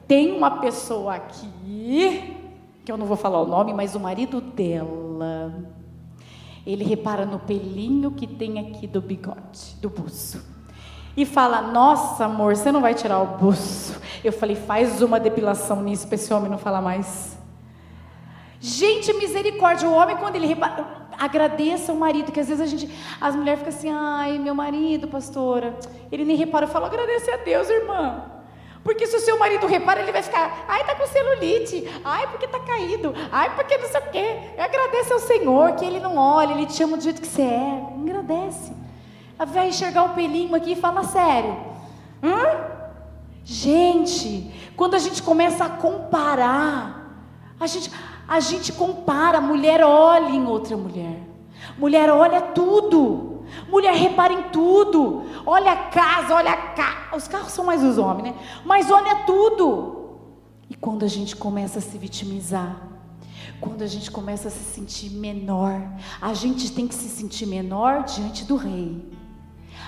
Tem 0.08 0.36
uma 0.36 0.60
pessoa 0.60 1.16
aqui, 1.16 2.36
que 2.84 2.92
eu 2.92 2.98
não 2.98 3.06
vou 3.06 3.16
falar 3.16 3.42
o 3.42 3.46
nome, 3.46 3.74
mas 3.74 3.96
o 3.96 4.00
marido 4.00 4.42
dela, 4.42 5.54
ele 6.66 6.84
repara 6.84 7.26
no 7.26 7.40
pelinho 7.40 8.12
que 8.12 8.26
tem 8.26 8.60
aqui 8.60 8.88
do 8.88 9.02
bigode, 9.02 9.76
do 9.80 9.90
buço. 9.90 10.44
E 11.16 11.26
fala: 11.26 11.62
Nossa, 11.62 12.26
amor, 12.26 12.56
você 12.56 12.72
não 12.72 12.82
vai 12.82 12.94
tirar 12.94 13.20
o 13.20 13.38
buço. 13.38 14.00
Eu 14.24 14.34
falei: 14.34 14.56
Faz 14.56 15.02
uma 15.02 15.20
depilação 15.20 15.82
nisso 15.82 16.08
para 16.08 16.16
esse 16.16 16.34
homem 16.34 16.50
não 16.50 16.58
falar 16.58 16.82
mais. 16.82 17.39
Gente, 18.60 19.14
misericórdia, 19.14 19.88
o 19.88 19.94
homem 19.94 20.18
quando 20.18 20.36
ele 20.36 20.48
repara, 20.48 20.86
agradeça 21.18 21.94
o 21.94 21.96
marido, 21.96 22.32
que 22.32 22.40
às 22.40 22.48
vezes 22.48 22.62
a 22.62 22.66
gente, 22.66 22.90
as 23.20 23.36
mulheres 23.36 23.60
ficam 23.60 23.74
assim, 23.74 23.90
ai, 23.90 24.38
meu 24.38 24.54
marido, 24.54 25.08
pastora, 25.08 25.78
ele 26.12 26.26
nem 26.26 26.36
repara, 26.36 26.66
eu 26.66 26.70
falo, 26.70 26.86
agradece 26.86 27.32
a 27.32 27.38
Deus, 27.38 27.70
irmã. 27.70 28.24
Porque 28.84 29.06
se 29.08 29.16
o 29.16 29.20
seu 29.20 29.38
marido 29.38 29.68
repara, 29.68 30.02
ele 30.02 30.12
vai 30.12 30.24
ficar, 30.24 30.66
ai, 30.68 30.84
tá 30.86 30.96
com 30.96 31.06
celulite, 31.06 31.90
ai, 32.04 32.28
porque 32.28 32.48
tá 32.48 32.60
caído, 32.60 33.14
ai, 33.32 33.54
porque 33.56 33.78
não 33.78 33.88
sei 33.88 34.00
o 34.00 34.12
quê. 34.12 34.40
Agradece 34.58 35.14
ao 35.14 35.20
Senhor 35.20 35.76
que 35.76 35.86
ele 35.86 36.00
não 36.00 36.18
olha, 36.18 36.54
ele 36.54 36.66
te 36.66 36.74
chama 36.74 36.98
do 36.98 37.04
jeito 37.04 37.22
que 37.22 37.28
você 37.28 37.42
é. 37.42 37.84
Agradece. 38.02 38.74
Vai 39.38 39.70
enxergar 39.70 40.04
o 40.04 40.16
pelinho 40.16 40.56
aqui 40.56 40.74
e 40.74 40.76
fala 40.76 41.04
sério. 41.04 41.58
Hã? 42.24 42.80
Gente, 43.44 44.54
quando 44.76 44.96
a 44.96 45.00
gente 45.00 45.24
começa 45.24 45.66
a 45.66 45.70
comparar, 45.70 47.00
a 47.60 47.68
gente, 47.68 47.92
a 48.30 48.40
gente 48.40 48.72
compara, 48.72 49.42
mulher 49.42 49.84
olha 49.84 50.30
em 50.30 50.46
outra 50.46 50.78
mulher. 50.78 51.20
Mulher 51.80 52.12
olha 52.12 52.40
tudo. 52.40 53.44
Mulher 53.68 53.96
repara 53.96 54.32
em 54.32 54.44
tudo. 54.52 55.24
Olha 55.48 55.72
a 55.72 55.76
casa, 55.76 56.36
olha 56.36 56.52
a 56.52 56.58
casa. 56.58 57.16
Os 57.18 57.28
carros 57.28 57.52
são 57.52 57.66
mais 57.66 57.84
os 57.84 57.98
homens, 57.98 58.26
né? 58.26 58.36
Mas 58.64 58.92
olha 58.92 59.24
tudo. 59.26 60.20
E 60.70 60.76
quando 60.76 61.04
a 61.04 61.08
gente 61.08 61.36
começa 61.36 61.80
a 61.80 61.82
se 61.82 61.98
vitimizar, 61.98 62.80
quando 63.60 63.82
a 63.82 63.88
gente 63.88 64.12
começa 64.12 64.50
a 64.50 64.52
se 64.52 64.64
sentir 64.76 65.10
menor, 65.10 65.82
a 66.22 66.32
gente 66.36 66.72
tem 66.72 66.88
que 66.88 66.94
se 66.94 67.10
sentir 67.10 67.48
menor 67.48 68.04
diante 68.04 68.46
do 68.46 68.56
rei. 68.56 69.12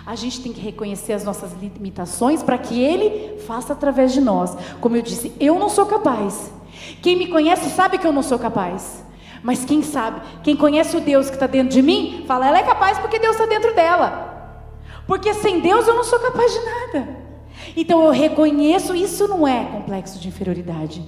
A 0.04 0.16
gente 0.16 0.42
tem 0.42 0.52
que 0.52 0.60
reconhecer 0.60 1.14
as 1.14 1.24
nossas 1.24 1.54
limitações 1.54 2.42
para 2.42 2.58
que 2.58 2.82
ele 2.82 3.38
faça 3.42 3.74
através 3.74 4.12
de 4.14 4.20
nós. 4.20 4.58
Como 4.80 4.96
eu 4.96 5.04
disse, 5.04 5.32
eu 5.40 5.60
não 5.60 5.70
sou 5.70 5.86
capaz. 5.86 6.52
Quem 7.02 7.16
me 7.18 7.28
conhece 7.28 7.70
sabe 7.70 7.98
que 7.98 8.08
eu 8.08 8.14
não 8.14 8.24
sou 8.24 8.40
capaz. 8.40 9.04
Mas 9.44 9.66
quem 9.66 9.82
sabe, 9.82 10.22
quem 10.44 10.56
conhece 10.56 10.96
o 10.96 11.02
Deus 11.02 11.28
que 11.28 11.36
está 11.36 11.48
dentro 11.48 11.70
de 11.70 11.82
mim, 11.82 12.24
fala, 12.28 12.48
ela 12.48 12.60
é 12.60 12.64
capaz 12.64 13.00
porque 13.00 13.18
Deus 13.18 13.36
está 13.36 13.48
dentro 13.48 13.74
dela. 13.74 14.62
Porque 15.08 15.34
sem 15.34 15.60
Deus 15.60 15.88
eu 15.88 15.96
não 15.96 16.04
sou 16.04 16.20
capaz 16.20 16.54
de 16.54 16.60
nada. 16.60 17.18
Então 17.76 18.04
eu 18.04 18.12
reconheço, 18.12 18.96
isso 18.96 19.28
não 19.28 19.48
é 19.48 19.66
complexo 19.66 20.20
de 20.20 20.28
inferioridade. 20.28 21.04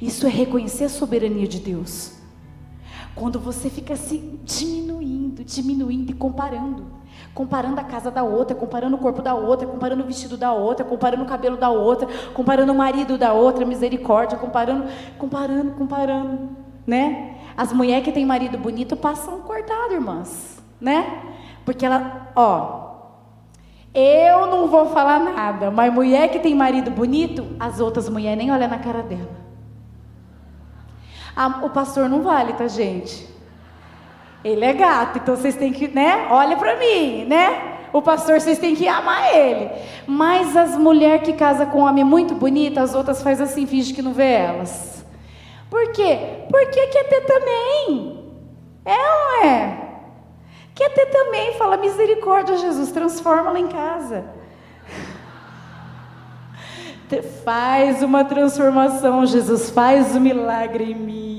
Isso 0.00 0.26
é 0.26 0.30
reconhecer 0.30 0.84
a 0.84 0.88
soberania 0.88 1.46
de 1.46 1.60
Deus. 1.60 2.12
Quando 3.14 3.40
você 3.40 3.70
fica 3.70 3.96
se 3.96 4.18
diminuindo, 4.44 5.42
diminuindo 5.42 6.10
e 6.10 6.14
comparando 6.14 6.86
comparando 7.36 7.78
a 7.78 7.84
casa 7.84 8.10
da 8.10 8.22
outra, 8.22 8.56
comparando 8.56 8.96
o 8.96 8.98
corpo 8.98 9.20
da 9.20 9.34
outra, 9.34 9.66
comparando 9.66 10.02
o 10.02 10.06
vestido 10.06 10.38
da 10.38 10.54
outra, 10.54 10.86
comparando 10.86 11.22
o 11.22 11.26
cabelo 11.26 11.58
da 11.58 11.68
outra, 11.68 12.08
comparando 12.32 12.72
o 12.72 12.74
marido 12.74 13.18
da 13.18 13.34
outra, 13.34 13.66
misericórdia, 13.66 14.38
comparando, 14.38 14.86
comparando, 15.18 15.72
comparando, 15.72 16.48
né? 16.86 17.36
As 17.54 17.74
mulheres 17.74 18.04
que 18.04 18.10
têm 18.10 18.24
marido 18.24 18.56
bonito 18.56 18.96
passam 18.96 19.42
cortado, 19.42 19.92
irmãs, 19.92 20.64
né? 20.80 21.24
Porque 21.62 21.84
ela, 21.84 22.32
ó, 22.34 22.86
eu 23.92 24.46
não 24.46 24.68
vou 24.68 24.86
falar 24.86 25.20
nada, 25.20 25.70
mas 25.70 25.92
mulher 25.92 26.30
que 26.30 26.38
tem 26.38 26.54
marido 26.54 26.90
bonito, 26.90 27.46
as 27.60 27.80
outras 27.80 28.08
mulheres 28.08 28.38
nem 28.38 28.50
olham 28.50 28.68
na 28.68 28.78
cara 28.78 29.02
dela. 29.02 29.36
Ah, 31.36 31.60
o 31.64 31.68
pastor 31.68 32.08
não 32.08 32.22
vale, 32.22 32.54
tá, 32.54 32.66
gente? 32.66 33.28
Ele 34.46 34.64
é 34.64 34.72
gato, 34.72 35.18
então 35.18 35.34
vocês 35.34 35.56
têm 35.56 35.72
que, 35.72 35.88
né? 35.88 36.28
Olha 36.30 36.56
para 36.56 36.76
mim, 36.76 37.24
né? 37.24 37.78
O 37.92 38.00
pastor, 38.00 38.40
vocês 38.40 38.58
têm 38.58 38.76
que 38.76 38.86
amar 38.86 39.34
ele. 39.34 39.68
Mas 40.06 40.56
as 40.56 40.76
mulheres 40.76 41.24
que 41.24 41.32
casam 41.32 41.66
com 41.66 41.80
um 41.80 41.84
homem 41.84 42.04
muito 42.04 42.32
bonito, 42.32 42.78
as 42.78 42.94
outras 42.94 43.20
faz 43.22 43.40
assim, 43.40 43.66
finge 43.66 43.92
que 43.92 44.00
não 44.00 44.12
vê 44.12 44.30
elas. 44.34 45.04
Por 45.68 45.90
quê? 45.90 46.44
Porque 46.48 46.86
quer 46.86 47.08
ter 47.08 47.22
também. 47.22 48.24
É 48.84 48.92
ou 48.92 49.18
não 49.18 49.44
é? 49.44 49.78
Quer 50.76 50.90
ter 50.90 51.06
também, 51.06 51.54
fala 51.54 51.76
misericórdia, 51.76 52.56
Jesus, 52.56 52.92
transforma-la 52.92 53.58
em 53.58 53.66
casa. 53.66 54.26
Faz 57.44 58.00
uma 58.00 58.24
transformação, 58.24 59.26
Jesus, 59.26 59.70
faz 59.70 60.14
um 60.14 60.20
milagre 60.20 60.90
em 60.90 60.94
mim. 60.94 61.35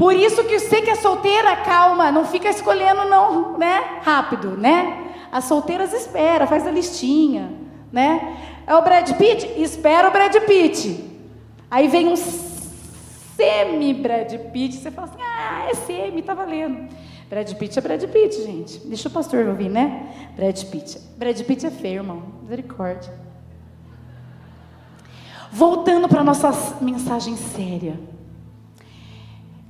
Por 0.00 0.16
isso 0.16 0.42
que 0.44 0.58
você 0.58 0.80
que 0.80 0.88
é 0.88 0.94
solteira, 0.94 1.54
calma, 1.56 2.10
não 2.10 2.24
fica 2.24 2.48
escolhendo 2.48 3.04
não, 3.04 3.58
né? 3.58 4.00
Rápido, 4.00 4.56
né? 4.56 5.12
As 5.30 5.44
solteiras 5.44 5.92
espera, 5.92 6.46
faz 6.46 6.66
a 6.66 6.70
listinha, 6.70 7.52
né? 7.92 8.34
É 8.66 8.74
o 8.74 8.80
Brad 8.80 9.12
Pitt? 9.18 9.60
Espera 9.60 10.08
o 10.08 10.10
Brad 10.10 10.34
Pitt. 10.46 11.04
Aí 11.70 11.86
vem 11.86 12.08
um 12.08 12.16
semi 12.16 13.92
Brad 13.92 14.32
Pitt, 14.50 14.76
você 14.76 14.90
fala 14.90 15.06
assim: 15.06 15.22
"Ah, 15.22 15.68
é 15.70 15.74
semi, 15.74 16.22
tá 16.22 16.32
valendo". 16.32 16.88
Brad 17.28 17.52
Pitt 17.52 17.78
é 17.78 17.82
Brad 17.82 18.02
Pitt, 18.02 18.42
gente. 18.42 18.78
Deixa 18.86 19.06
o 19.06 19.12
pastor 19.12 19.48
ouvir, 19.48 19.68
né? 19.68 20.30
Brad 20.34 20.64
Pitt. 20.64 20.98
Brad 21.18 21.38
Pitt 21.42 21.66
é 21.66 21.70
feio, 21.70 21.96
irmão. 21.96 22.22
Misericórdia. 22.40 23.12
Voltando 25.52 26.08
para 26.08 26.24
nossa 26.24 26.78
mensagem 26.80 27.36
séria. 27.36 28.00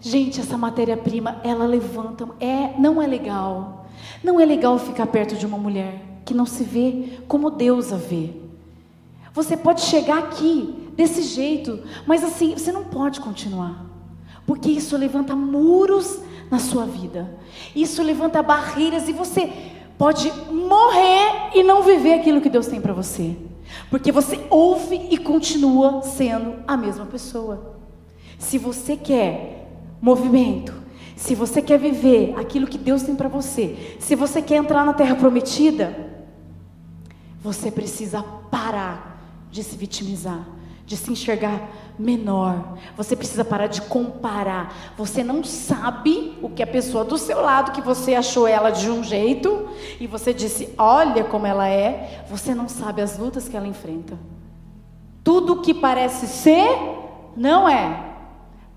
Gente, 0.01 0.41
essa 0.41 0.57
matéria-prima, 0.57 1.41
ela 1.45 1.67
levanta, 1.67 2.27
é, 2.41 2.79
não 2.79 3.03
é 3.03 3.07
legal. 3.07 3.87
Não 4.25 4.41
é 4.41 4.45
legal 4.45 4.79
ficar 4.79 5.07
perto 5.07 5.37
de 5.37 5.45
uma 5.45 5.59
mulher 5.59 6.03
que 6.25 6.33
não 6.33 6.47
se 6.47 6.65
vê 6.65 7.19
como 7.29 7.51
Deus 7.51 7.93
a 7.93 7.97
vê. 7.97 8.31
Você 9.33 9.57
pode 9.57 9.83
chegar 9.83 10.19
aqui 10.19 10.91
desse 10.97 11.23
jeito, 11.23 11.81
mas 12.07 12.25
assim, 12.25 12.55
você 12.55 12.73
não 12.73 12.85
pode 12.85 13.21
continuar. 13.21 13.87
Porque 14.47 14.71
isso 14.71 14.97
levanta 14.97 15.37
muros 15.37 16.19
na 16.51 16.59
sua 16.59 16.87
vida. 16.87 17.39
Isso 17.77 18.03
levanta 18.03 18.43
barreiras 18.43 19.09
e 19.09 19.13
você 19.13 19.53
pode 19.99 20.33
morrer 20.51 21.51
e 21.55 21.63
não 21.63 21.83
viver 21.83 22.15
aquilo 22.15 22.41
que 22.41 22.49
Deus 22.49 22.67
tem 22.67 22.81
para 22.81 22.93
você. 22.93 23.37
Porque 23.91 24.11
você 24.11 24.41
ouve 24.49 25.09
e 25.11 25.19
continua 25.19 26.03
sendo 26.03 26.57
a 26.67 26.77
mesma 26.77 27.07
pessoa. 27.07 27.77
Se 28.39 28.59
você 28.59 28.97
quer 28.97 29.60
movimento, 30.01 30.81
se 31.17 31.35
você 31.35 31.61
quer 31.61 31.79
viver 31.79 32.35
aquilo 32.39 32.67
que 32.67 32.79
Deus 32.79 33.03
tem 33.03 33.15
para 33.15 33.29
você, 33.29 33.97
se 34.01 34.15
você 34.15 34.41
quer 34.41 34.57
entrar 34.57 34.85
na 34.87 34.95
terra 34.95 35.15
prometida, 35.15 35.95
você 37.43 37.71
precisa 37.71 38.23
parar 38.51 39.23
de 39.51 39.63
se 39.63 39.77
vitimizar, 39.77 40.47
de 40.87 40.97
se 40.97 41.13
enxergar 41.13 41.69
menor. 41.99 42.79
Você 42.97 43.15
precisa 43.15 43.45
parar 43.45 43.67
de 43.67 43.83
comparar. 43.83 44.75
Você 44.97 45.23
não 45.23 45.45
sabe 45.45 46.39
o 46.41 46.49
que 46.49 46.63
a 46.63 46.67
pessoa 46.67 47.05
do 47.05 47.19
seu 47.19 47.41
lado, 47.41 47.73
que 47.73 47.83
você 47.83 48.15
achou 48.15 48.47
ela 48.49 48.71
de 48.71 48.91
um 48.91 49.05
jeito, 49.05 49.69
e 50.01 50.07
você 50.07 50.33
disse, 50.33 50.73
olha 50.79 51.25
como 51.25 51.47
ela 51.47 51.69
é, 51.69 52.25
você 52.31 52.55
não 52.55 52.69
sabe 52.69 53.03
as 53.03 53.19
lutas 53.19 53.49
que 53.49 53.57
ela 53.57 53.69
enfrenta. 53.69 54.19
Tudo 55.23 55.61
que 55.61 55.75
parece 55.75 56.27
ser, 56.27 56.67
não 57.37 57.69
é. 57.69 58.07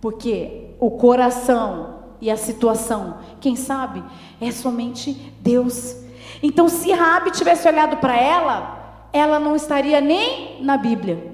Porque 0.01 0.62
o 0.85 0.91
coração 0.91 1.99
e 2.19 2.31
a 2.31 2.37
situação, 2.37 3.17
quem 3.39 3.55
sabe, 3.55 4.03
é 4.39 4.51
somente 4.51 5.13
Deus. 5.39 5.95
Então, 6.41 6.67
se 6.67 6.91
Rabi 6.91 7.31
tivesse 7.31 7.67
olhado 7.67 7.97
para 7.97 8.17
ela, 8.17 9.07
ela 9.11 9.39
não 9.39 9.55
estaria 9.55 10.01
nem 10.01 10.63
na 10.63 10.77
Bíblia 10.77 11.33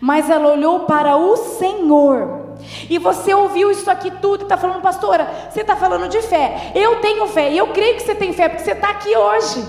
mas 0.00 0.28
ela 0.28 0.52
olhou 0.52 0.80
para 0.80 1.16
o 1.16 1.36
Senhor. 1.36 2.46
E 2.88 2.98
você 2.98 3.34
ouviu 3.34 3.70
isso 3.70 3.90
aqui 3.90 4.10
tudo 4.10 4.40
e 4.40 4.44
está 4.44 4.56
falando, 4.56 4.80
pastora, 4.80 5.28
você 5.50 5.60
está 5.60 5.76
falando 5.76 6.08
de 6.08 6.20
fé. 6.22 6.72
Eu 6.74 6.96
tenho 7.00 7.26
fé, 7.26 7.52
e 7.52 7.58
eu 7.58 7.68
creio 7.68 7.96
que 7.96 8.02
você 8.02 8.14
tem 8.14 8.32
fé, 8.32 8.48
porque 8.48 8.64
você 8.64 8.72
está 8.72 8.90
aqui 8.90 9.16
hoje. 9.16 9.66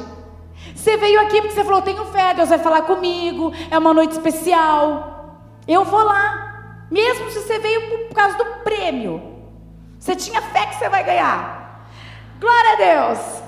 Você 0.76 0.96
veio 0.98 1.20
aqui 1.22 1.42
porque 1.42 1.54
você 1.54 1.64
falou, 1.64 1.82
tenho 1.82 2.06
fé, 2.06 2.34
Deus 2.34 2.50
vai 2.50 2.60
falar 2.60 2.84
comigo, 2.84 3.52
é 3.70 3.78
uma 3.78 3.94
noite 3.94 4.14
especial. 4.14 5.36
Eu 5.68 5.84
vou 5.84 6.02
lá, 6.04 6.47
mesmo 6.90 7.30
se 7.30 7.42
você 7.42 7.60
veio 7.60 8.08
por 8.08 8.16
causa 8.16 8.38
do 8.38 8.46
prêmio. 8.64 9.36
Você 10.00 10.16
tinha 10.16 10.42
fé 10.42 10.66
que 10.68 10.76
você 10.76 10.90
vai 10.90 11.04
ganhar. 11.04 11.88
Glória 12.40 12.74
a 12.74 12.76
Deus. 12.76 13.48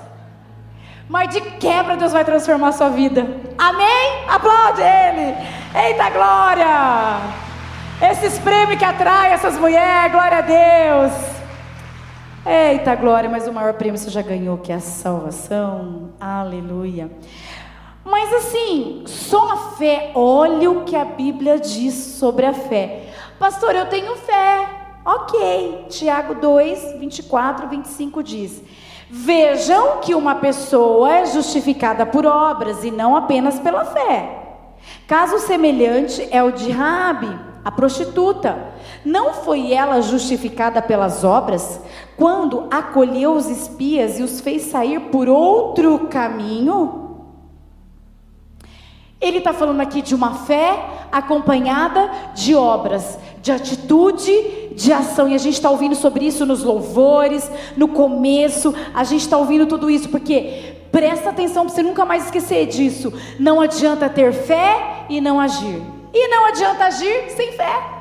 Mas 1.08 1.34
de 1.34 1.40
quebra 1.40 1.96
Deus 1.96 2.12
vai 2.12 2.24
transformar 2.24 2.68
a 2.68 2.72
sua 2.72 2.88
vida. 2.88 3.26
Amém? 3.58 4.24
Aplaude 4.28 4.80
Ele. 4.80 5.36
Eita 5.74 6.10
glória! 6.10 7.40
Esses 8.10 8.38
prêmios 8.38 8.78
que 8.78 8.84
atraem 8.84 9.32
essas 9.32 9.58
mulheres, 9.58 10.12
glória 10.12 10.38
a 10.38 10.40
Deus. 10.40 11.12
Eita 12.46 12.94
glória, 12.94 13.28
mas 13.28 13.46
o 13.46 13.52
maior 13.52 13.74
prêmio 13.74 13.98
você 13.98 14.08
já 14.08 14.22
ganhou, 14.22 14.58
que 14.58 14.72
é 14.72 14.76
a 14.76 14.80
salvação. 14.80 16.10
Aleluia. 16.18 17.10
Mas 18.04 18.32
assim, 18.32 19.04
só 19.06 19.52
a 19.52 19.56
fé, 19.76 20.10
olha 20.14 20.70
o 20.70 20.84
que 20.84 20.96
a 20.96 21.04
Bíblia 21.04 21.58
diz 21.58 21.94
sobre 21.94 22.46
a 22.46 22.54
fé. 22.54 23.09
Pastor, 23.40 23.74
eu 23.74 23.86
tenho 23.86 24.16
fé. 24.16 24.68
Ok. 25.02 25.86
Tiago 25.88 26.34
2, 26.34 26.96
24, 26.98 27.68
25 27.68 28.22
diz. 28.22 28.62
Vejam 29.08 29.96
que 30.02 30.14
uma 30.14 30.34
pessoa 30.34 31.10
é 31.10 31.24
justificada 31.24 32.04
por 32.04 32.26
obras 32.26 32.84
e 32.84 32.90
não 32.90 33.16
apenas 33.16 33.58
pela 33.58 33.86
fé. 33.86 34.58
Caso 35.08 35.38
semelhante 35.38 36.28
é 36.30 36.42
o 36.42 36.52
de 36.52 36.70
Rabi, 36.70 37.34
a 37.64 37.70
prostituta. 37.70 38.58
Não 39.06 39.32
foi 39.32 39.72
ela 39.72 40.02
justificada 40.02 40.82
pelas 40.82 41.24
obras 41.24 41.80
quando 42.18 42.68
acolheu 42.70 43.32
os 43.32 43.48
espias 43.48 44.18
e 44.18 44.22
os 44.22 44.42
fez 44.42 44.64
sair 44.64 45.00
por 45.08 45.30
outro 45.30 46.08
caminho? 46.10 47.00
Ele 49.20 49.36
está 49.36 49.52
falando 49.52 49.82
aqui 49.82 50.00
de 50.00 50.14
uma 50.14 50.32
fé 50.32 50.82
acompanhada 51.12 52.10
de 52.34 52.54
obras, 52.54 53.18
de 53.42 53.52
atitude, 53.52 54.70
de 54.72 54.92
ação. 54.92 55.28
E 55.28 55.34
a 55.34 55.38
gente 55.38 55.54
está 55.54 55.70
ouvindo 55.70 55.94
sobre 55.94 56.26
isso 56.26 56.44
nos 56.46 56.62
louvores, 56.62 57.50
no 57.76 57.88
começo. 57.88 58.74
A 58.94 59.04
gente 59.04 59.22
está 59.22 59.36
ouvindo 59.38 59.66
tudo 59.66 59.90
isso 59.90 60.08
porque 60.08 60.76
presta 60.92 61.30
atenção 61.30 61.64
para 61.64 61.74
você 61.74 61.82
nunca 61.82 62.04
mais 62.04 62.26
esquecer 62.26 62.66
disso. 62.66 63.12
Não 63.38 63.60
adianta 63.60 64.08
ter 64.08 64.32
fé 64.32 65.06
e 65.08 65.20
não 65.20 65.40
agir. 65.40 65.82
E 66.12 66.28
não 66.28 66.46
adianta 66.46 66.84
agir 66.84 67.30
sem 67.30 67.52
fé. 67.52 68.00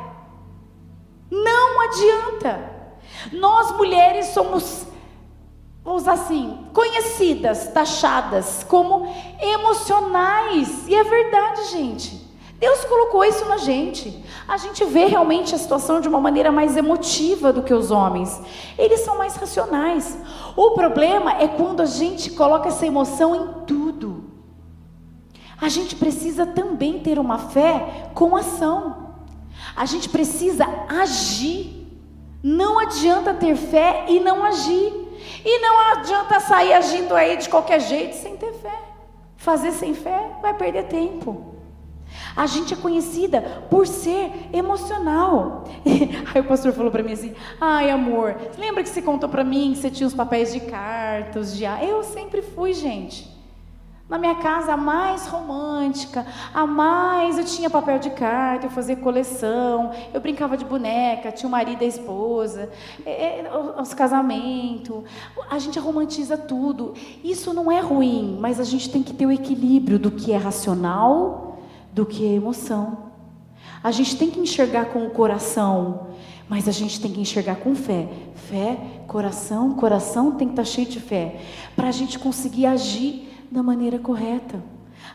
Não 1.29 1.81
adianta. 1.81 2.79
Nós 3.31 3.71
mulheres 3.77 4.27
somos 4.27 4.87
vamos 5.83 6.03
usar 6.03 6.13
assim, 6.13 6.67
conhecidas, 6.71 7.69
taxadas 7.69 8.63
como 8.67 9.11
emocionais. 9.41 10.87
E 10.87 10.93
é 10.93 11.03
verdade, 11.03 11.65
gente. 11.71 12.18
Deus 12.59 12.83
colocou 12.83 13.23
isso 13.23 13.45
na 13.45 13.55
gente. 13.55 14.21
A 14.45 14.57
gente 14.57 14.83
vê 14.83 15.05
realmente 15.05 15.55
a 15.55 15.57
situação 15.57 16.01
de 16.01 16.09
uma 16.09 16.19
maneira 16.19 16.51
mais 16.51 16.75
emotiva 16.75 17.53
do 17.53 17.63
que 17.63 17.73
os 17.73 17.89
homens. 17.89 18.41
Eles 18.77 18.99
são 18.99 19.17
mais 19.17 19.37
racionais. 19.37 20.17
O 20.57 20.71
problema 20.71 21.41
é 21.41 21.47
quando 21.47 21.81
a 21.81 21.85
gente 21.85 22.31
coloca 22.31 22.67
essa 22.67 22.85
emoção 22.85 23.33
em 23.33 23.65
tudo. 23.65 24.25
A 25.61 25.69
gente 25.69 25.95
precisa 25.95 26.45
também 26.45 26.99
ter 26.99 27.17
uma 27.17 27.37
fé 27.37 28.09
com 28.13 28.35
ação. 28.35 29.13
A 29.73 29.85
gente 29.85 30.09
precisa 30.09 30.65
agir. 30.89 31.87
Não 32.43 32.77
adianta 32.77 33.33
ter 33.33 33.55
fé 33.55 34.05
e 34.09 34.19
não 34.19 34.43
agir. 34.43 35.07
E 35.45 35.59
não 35.59 35.79
adianta 35.91 36.41
sair 36.41 36.73
agindo 36.73 37.15
aí 37.15 37.37
de 37.37 37.47
qualquer 37.47 37.79
jeito 37.79 38.15
sem 38.15 38.35
ter 38.35 38.51
fé. 38.53 38.79
Fazer 39.37 39.71
sem 39.71 39.93
fé 39.93 40.31
vai 40.41 40.53
perder 40.53 40.83
tempo. 40.87 41.48
A 42.35 42.45
gente 42.45 42.73
é 42.73 42.77
conhecida 42.77 43.41
por 43.69 43.87
ser 43.87 44.31
emocional. 44.53 45.65
Aí 46.33 46.41
o 46.41 46.45
pastor 46.45 46.73
falou 46.73 46.91
para 46.91 47.03
mim 47.03 47.13
assim: 47.13 47.33
"Ai, 47.59 47.89
amor, 47.89 48.35
lembra 48.57 48.83
que 48.83 48.89
você 48.89 49.01
contou 49.01 49.29
para 49.29 49.43
mim 49.43 49.73
que 49.73 49.79
você 49.79 49.89
tinha 49.89 50.07
os 50.07 50.13
papéis 50.13 50.53
de 50.53 50.59
cartas, 50.61 51.55
de 51.55 51.63
Eu 51.63 52.03
sempre 52.03 52.41
fui, 52.41 52.73
gente. 52.73 53.39
Na 54.09 54.17
minha 54.17 54.33
casa, 54.33 54.73
a 54.73 54.77
mais 54.77 55.27
romântica, 55.27 56.25
a 56.51 56.65
mais. 56.65 57.37
Eu 57.37 57.45
tinha 57.45 57.69
papel 57.69 57.99
de 57.99 58.09
carta, 58.09 58.65
eu 58.65 58.71
fazia 58.71 58.95
coleção, 58.95 59.91
eu 60.11 60.19
brincava 60.19 60.57
de 60.57 60.65
boneca, 60.65 61.31
tinha 61.31 61.47
o 61.47 61.51
marido 61.51 61.83
e 61.83 61.85
a 61.85 61.87
esposa, 61.87 62.71
é, 63.05 63.41
é, 63.41 63.51
os 63.79 63.93
casamentos. 63.93 65.03
A 65.47 65.59
gente 65.59 65.77
romantiza 65.77 66.35
tudo. 66.35 66.95
Isso 67.23 67.53
não 67.53 67.71
é 67.71 67.79
ruim, 67.81 68.35
mas 68.39 68.59
a 68.59 68.63
gente 68.63 68.89
tem 68.89 69.03
que 69.03 69.13
ter 69.13 69.27
o 69.27 69.31
equilíbrio 69.31 69.99
do 69.99 70.09
que 70.09 70.31
é 70.31 70.37
racional, 70.37 71.48
do 71.93 72.05
que 72.05 72.25
é 72.25 72.35
emoção. 72.35 73.09
A 73.83 73.91
gente 73.91 74.17
tem 74.17 74.29
que 74.29 74.39
enxergar 74.39 74.85
com 74.85 75.05
o 75.05 75.09
coração. 75.09 76.07
Mas 76.49 76.67
a 76.67 76.71
gente 76.71 76.99
tem 76.99 77.11
que 77.11 77.21
enxergar 77.21 77.57
com 77.57 77.75
fé. 77.75 78.09
Fé, 78.33 78.77
coração, 79.07 79.75
coração 79.75 80.31
tem 80.31 80.47
que 80.47 80.53
estar 80.53 80.65
cheio 80.65 80.87
de 80.87 80.99
fé. 80.99 81.39
Para 81.75 81.89
a 81.89 81.91
gente 81.91 82.17
conseguir 82.17 82.65
agir 82.65 83.31
da 83.51 83.61
maneira 83.61 83.99
correta. 83.99 84.61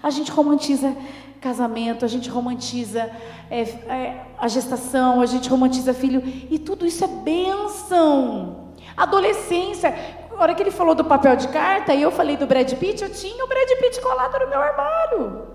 A 0.00 0.10
gente 0.10 0.30
romantiza 0.30 0.96
casamento, 1.40 2.04
a 2.04 2.08
gente 2.08 2.30
romantiza 2.30 3.10
é, 3.50 3.60
é, 3.60 4.26
a 4.38 4.48
gestação, 4.48 5.20
a 5.20 5.26
gente 5.26 5.48
romantiza 5.50 5.92
filho, 5.92 6.22
e 6.50 6.58
tudo 6.58 6.86
isso 6.86 7.04
é 7.04 7.08
bênção. 7.08 8.70
Adolescência, 8.96 9.94
a 10.30 10.40
hora 10.40 10.54
que 10.54 10.62
ele 10.62 10.70
falou 10.70 10.94
do 10.94 11.04
papel 11.04 11.36
de 11.36 11.48
carta 11.48 11.92
e 11.92 12.00
eu 12.00 12.10
falei 12.10 12.36
do 12.36 12.46
Brad 12.46 12.72
Pitt, 12.74 13.02
eu 13.02 13.10
tinha 13.10 13.44
o 13.44 13.48
Brad 13.48 13.68
Pitt 13.78 14.00
colado 14.00 14.38
no 14.38 14.48
meu 14.48 14.60
armário. 14.60 15.53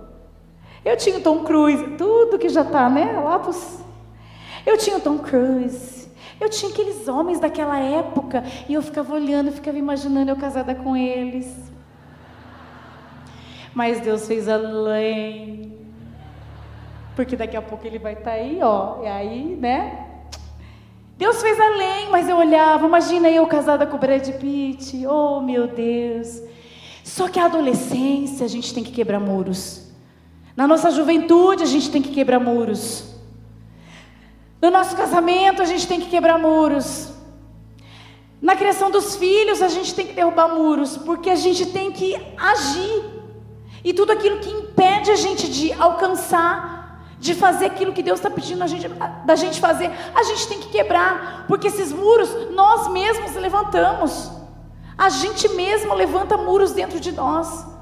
Eu 0.83 0.95
tinha 0.95 1.17
o 1.17 1.21
Tom 1.21 1.43
Cruise, 1.43 1.97
tudo 1.97 2.39
que 2.39 2.49
já 2.49 2.61
está, 2.61 2.89
né? 2.89 3.19
Lá 3.19 3.39
pros... 3.39 3.79
Eu 4.65 4.77
tinha 4.77 4.97
o 4.97 5.01
Tom 5.01 5.17
Cruise. 5.17 6.09
Eu 6.39 6.49
tinha 6.49 6.71
aqueles 6.71 7.07
homens 7.07 7.39
daquela 7.39 7.77
época 7.77 8.43
e 8.67 8.73
eu 8.73 8.81
ficava 8.81 9.13
olhando, 9.13 9.51
ficava 9.51 9.77
imaginando 9.77 10.31
eu 10.31 10.37
casada 10.37 10.73
com 10.73 10.95
eles. 10.95 11.53
Mas 13.73 13.99
Deus 13.99 14.25
fez 14.25 14.47
além. 14.47 15.77
Porque 17.15 17.35
daqui 17.35 17.57
a 17.57 17.61
pouco 17.61 17.85
ele 17.85 17.99
vai 17.99 18.13
estar 18.13 18.31
tá 18.31 18.37
aí, 18.37 18.59
ó. 18.61 19.03
E 19.03 19.07
aí, 19.07 19.57
né? 19.59 20.05
Deus 21.17 21.41
fez 21.41 21.59
além, 21.59 22.09
mas 22.09 22.29
eu 22.29 22.37
olhava, 22.37 22.87
imagina 22.87 23.29
eu 23.29 23.45
casada 23.45 23.85
com 23.85 23.97
o 23.97 23.99
Brad 23.99 24.25
Pitt. 24.35 25.05
Oh, 25.05 25.41
meu 25.41 25.67
Deus. 25.67 26.41
Só 27.03 27.27
que 27.27 27.37
a 27.37 27.45
adolescência 27.45 28.45
a 28.45 28.47
gente 28.47 28.73
tem 28.73 28.83
que 28.83 28.91
quebrar 28.91 29.19
muros. 29.19 29.88
Na 30.59 30.67
nossa 30.67 30.91
juventude 30.91 31.63
a 31.63 31.65
gente 31.65 31.89
tem 31.89 32.01
que 32.01 32.09
quebrar 32.09 32.37
muros. 32.37 33.05
No 34.61 34.69
nosso 34.69 34.93
casamento 34.93 35.61
a 35.61 35.65
gente 35.65 35.87
tem 35.87 36.01
que 36.01 36.09
quebrar 36.09 36.37
muros. 36.37 37.13
Na 38.41 38.57
criação 38.57 38.91
dos 38.91 39.15
filhos 39.15 39.61
a 39.61 39.69
gente 39.69 39.95
tem 39.95 40.05
que 40.05 40.11
derrubar 40.11 40.49
muros, 40.53 40.97
porque 40.97 41.29
a 41.29 41.37
gente 41.37 41.67
tem 41.67 41.93
que 41.93 42.13
agir. 42.37 43.05
E 43.85 43.93
tudo 43.93 44.11
aquilo 44.11 44.39
que 44.39 44.49
impede 44.49 45.09
a 45.11 45.15
gente 45.15 45.49
de 45.49 45.71
alcançar, 45.71 47.05
de 47.17 47.33
fazer 47.33 47.67
aquilo 47.67 47.93
que 47.93 48.03
Deus 48.03 48.19
está 48.19 48.29
pedindo 48.29 48.67
gente, 48.67 48.89
da 49.23 49.35
gente 49.37 49.61
fazer, 49.61 49.89
a 50.13 50.23
gente 50.23 50.45
tem 50.45 50.59
que 50.59 50.67
quebrar, 50.67 51.45
porque 51.47 51.67
esses 51.67 51.93
muros 51.93 52.29
nós 52.51 52.89
mesmos 52.89 53.33
levantamos. 53.33 54.29
A 54.97 55.07
gente 55.07 55.47
mesmo 55.55 55.93
levanta 55.93 56.35
muros 56.35 56.73
dentro 56.73 56.99
de 56.99 57.13
nós. 57.13 57.78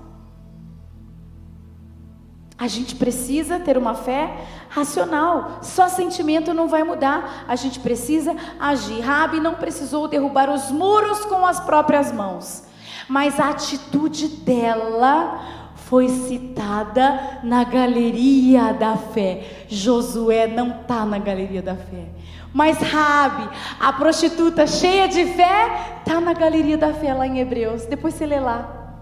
A 2.59 2.67
gente 2.67 2.95
precisa 2.95 3.59
ter 3.59 3.77
uma 3.77 3.93
fé 3.93 4.35
racional. 4.69 5.59
Só 5.61 5.87
sentimento 5.87 6.53
não 6.53 6.67
vai 6.67 6.83
mudar. 6.83 7.45
A 7.47 7.55
gente 7.55 7.79
precisa 7.79 8.35
agir. 8.59 8.99
Rabi 8.99 9.39
não 9.39 9.53
precisou 9.53 10.07
derrubar 10.07 10.49
os 10.49 10.71
muros 10.71 11.19
com 11.25 11.45
as 11.45 11.59
próprias 11.59 12.11
mãos, 12.11 12.63
mas 13.07 13.39
a 13.39 13.49
atitude 13.49 14.27
dela 14.27 15.39
foi 15.75 16.09
citada 16.09 17.39
na 17.43 17.63
galeria 17.63 18.73
da 18.73 18.97
fé. 18.97 19.65
Josué 19.69 20.47
não 20.47 20.81
está 20.81 21.05
na 21.05 21.19
galeria 21.19 21.61
da 21.61 21.75
fé. 21.75 22.09
Mas 22.53 22.79
Rabi, 22.79 23.49
a 23.79 23.93
prostituta 23.93 24.65
cheia 24.65 25.07
de 25.07 25.25
fé, 25.27 25.99
está 25.99 26.19
na 26.19 26.33
galeria 26.33 26.77
da 26.77 26.91
fé 26.91 27.13
lá 27.13 27.27
em 27.27 27.39
Hebreus. 27.39 27.85
Depois 27.85 28.15
você 28.15 28.25
lê 28.25 28.39
lá. 28.39 28.95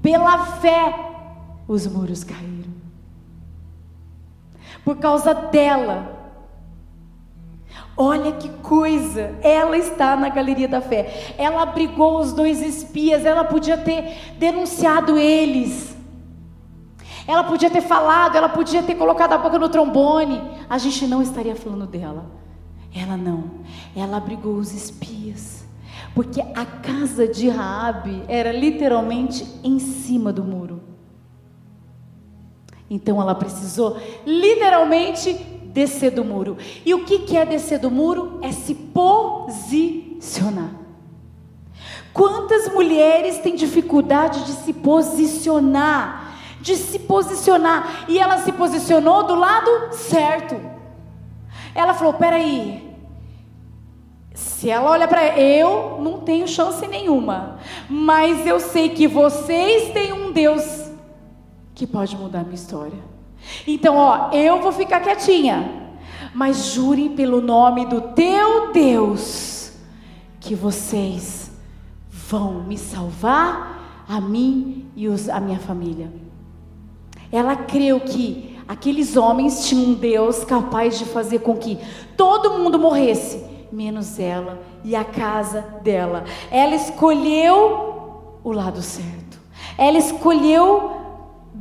Pela 0.00 0.46
fé, 0.46 0.94
os 1.66 1.86
muros 1.86 2.22
caíram. 2.22 2.63
Por 4.84 4.96
causa 4.96 5.32
dela. 5.34 6.12
Olha 7.96 8.32
que 8.32 8.48
coisa, 8.48 9.36
ela 9.40 9.78
está 9.78 10.16
na 10.16 10.28
galeria 10.28 10.66
da 10.66 10.80
fé. 10.80 11.34
Ela 11.38 11.62
abrigou 11.62 12.18
os 12.18 12.32
dois 12.32 12.60
espias, 12.60 13.24
ela 13.24 13.44
podia 13.44 13.78
ter 13.78 14.34
denunciado 14.36 15.16
eles. 15.16 15.96
Ela 17.26 17.44
podia 17.44 17.70
ter 17.70 17.80
falado, 17.80 18.36
ela 18.36 18.48
podia 18.48 18.82
ter 18.82 18.96
colocado 18.96 19.32
a 19.32 19.38
boca 19.38 19.58
no 19.58 19.68
trombone. 19.68 20.42
A 20.68 20.76
gente 20.76 21.06
não 21.06 21.22
estaria 21.22 21.54
falando 21.54 21.86
dela. 21.86 22.26
Ela 22.94 23.16
não. 23.16 23.44
Ela 23.96 24.16
abrigou 24.16 24.56
os 24.56 24.72
espias. 24.74 25.64
Porque 26.14 26.40
a 26.40 26.64
casa 26.64 27.26
de 27.26 27.48
Raabe 27.48 28.22
era 28.28 28.52
literalmente 28.52 29.46
em 29.62 29.78
cima 29.78 30.32
do 30.32 30.44
muro. 30.44 30.93
Então 32.88 33.20
ela 33.20 33.34
precisou 33.34 33.96
literalmente 34.26 35.32
descer 35.32 36.10
do 36.10 36.24
muro. 36.24 36.56
E 36.84 36.94
o 36.94 37.04
que 37.04 37.36
é 37.36 37.44
descer 37.44 37.78
do 37.78 37.90
muro? 37.90 38.38
É 38.42 38.52
se 38.52 38.74
posicionar. 38.74 40.70
Quantas 42.12 42.72
mulheres 42.72 43.38
têm 43.38 43.56
dificuldade 43.56 44.44
de 44.44 44.52
se 44.52 44.72
posicionar? 44.72 46.24
de 46.64 46.76
se 46.76 46.98
posicionar. 46.98 48.06
E 48.08 48.18
ela 48.18 48.38
se 48.38 48.50
posicionou 48.50 49.24
do 49.24 49.34
lado 49.34 49.92
certo. 49.92 50.58
Ela 51.74 51.92
falou: 51.92 52.14
peraí. 52.14 52.82
Se 54.32 54.68
ela 54.68 54.90
olha 54.90 55.06
para 55.06 55.38
eu, 55.38 55.98
não 56.00 56.20
tenho 56.20 56.48
chance 56.48 56.84
nenhuma. 56.88 57.58
Mas 57.88 58.44
eu 58.46 58.58
sei 58.58 58.88
que 58.88 59.06
vocês 59.06 59.92
têm 59.92 60.12
um 60.12 60.32
Deus 60.32 60.83
que 61.74 61.86
pode 61.86 62.16
mudar 62.16 62.42
minha 62.42 62.54
história. 62.54 62.98
Então, 63.66 63.96
ó, 63.96 64.30
eu 64.32 64.60
vou 64.60 64.72
ficar 64.72 65.00
quietinha. 65.00 65.82
Mas 66.34 66.72
jurem 66.72 67.10
pelo 67.10 67.40
nome 67.40 67.86
do 67.86 68.00
teu 68.00 68.72
Deus 68.72 69.72
que 70.40 70.54
vocês 70.54 71.50
vão 72.10 72.64
me 72.64 72.76
salvar, 72.76 74.04
a 74.06 74.20
mim 74.20 74.86
e 74.94 75.08
os, 75.08 75.28
a 75.28 75.40
minha 75.40 75.58
família. 75.58 76.12
Ela 77.32 77.56
creu 77.56 78.00
que 78.00 78.58
aqueles 78.68 79.16
homens 79.16 79.66
tinham 79.66 79.92
um 79.92 79.94
Deus 79.94 80.44
capaz 80.44 80.98
de 80.98 81.04
fazer 81.06 81.40
com 81.40 81.56
que 81.56 81.78
todo 82.16 82.58
mundo 82.58 82.78
morresse, 82.78 83.44
menos 83.72 84.18
ela 84.18 84.60
e 84.84 84.94
a 84.94 85.04
casa 85.04 85.62
dela. 85.82 86.24
Ela 86.50 86.74
escolheu 86.74 88.38
o 88.44 88.52
lado 88.52 88.82
certo. 88.82 89.38
Ela 89.78 89.98
escolheu 89.98 91.03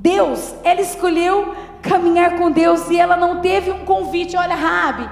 Deus. 0.04 0.54
Ela 0.66 0.82
escolheu 0.82 1.56
caminhar 1.82 2.38
com 2.38 2.52
Deus 2.52 2.90
e 2.90 3.00
ela 3.00 3.16
não 3.16 3.40
teve 3.40 3.72
um 3.72 3.86
convite. 3.86 4.36
Olha, 4.36 4.54
Rabi, 4.54 5.10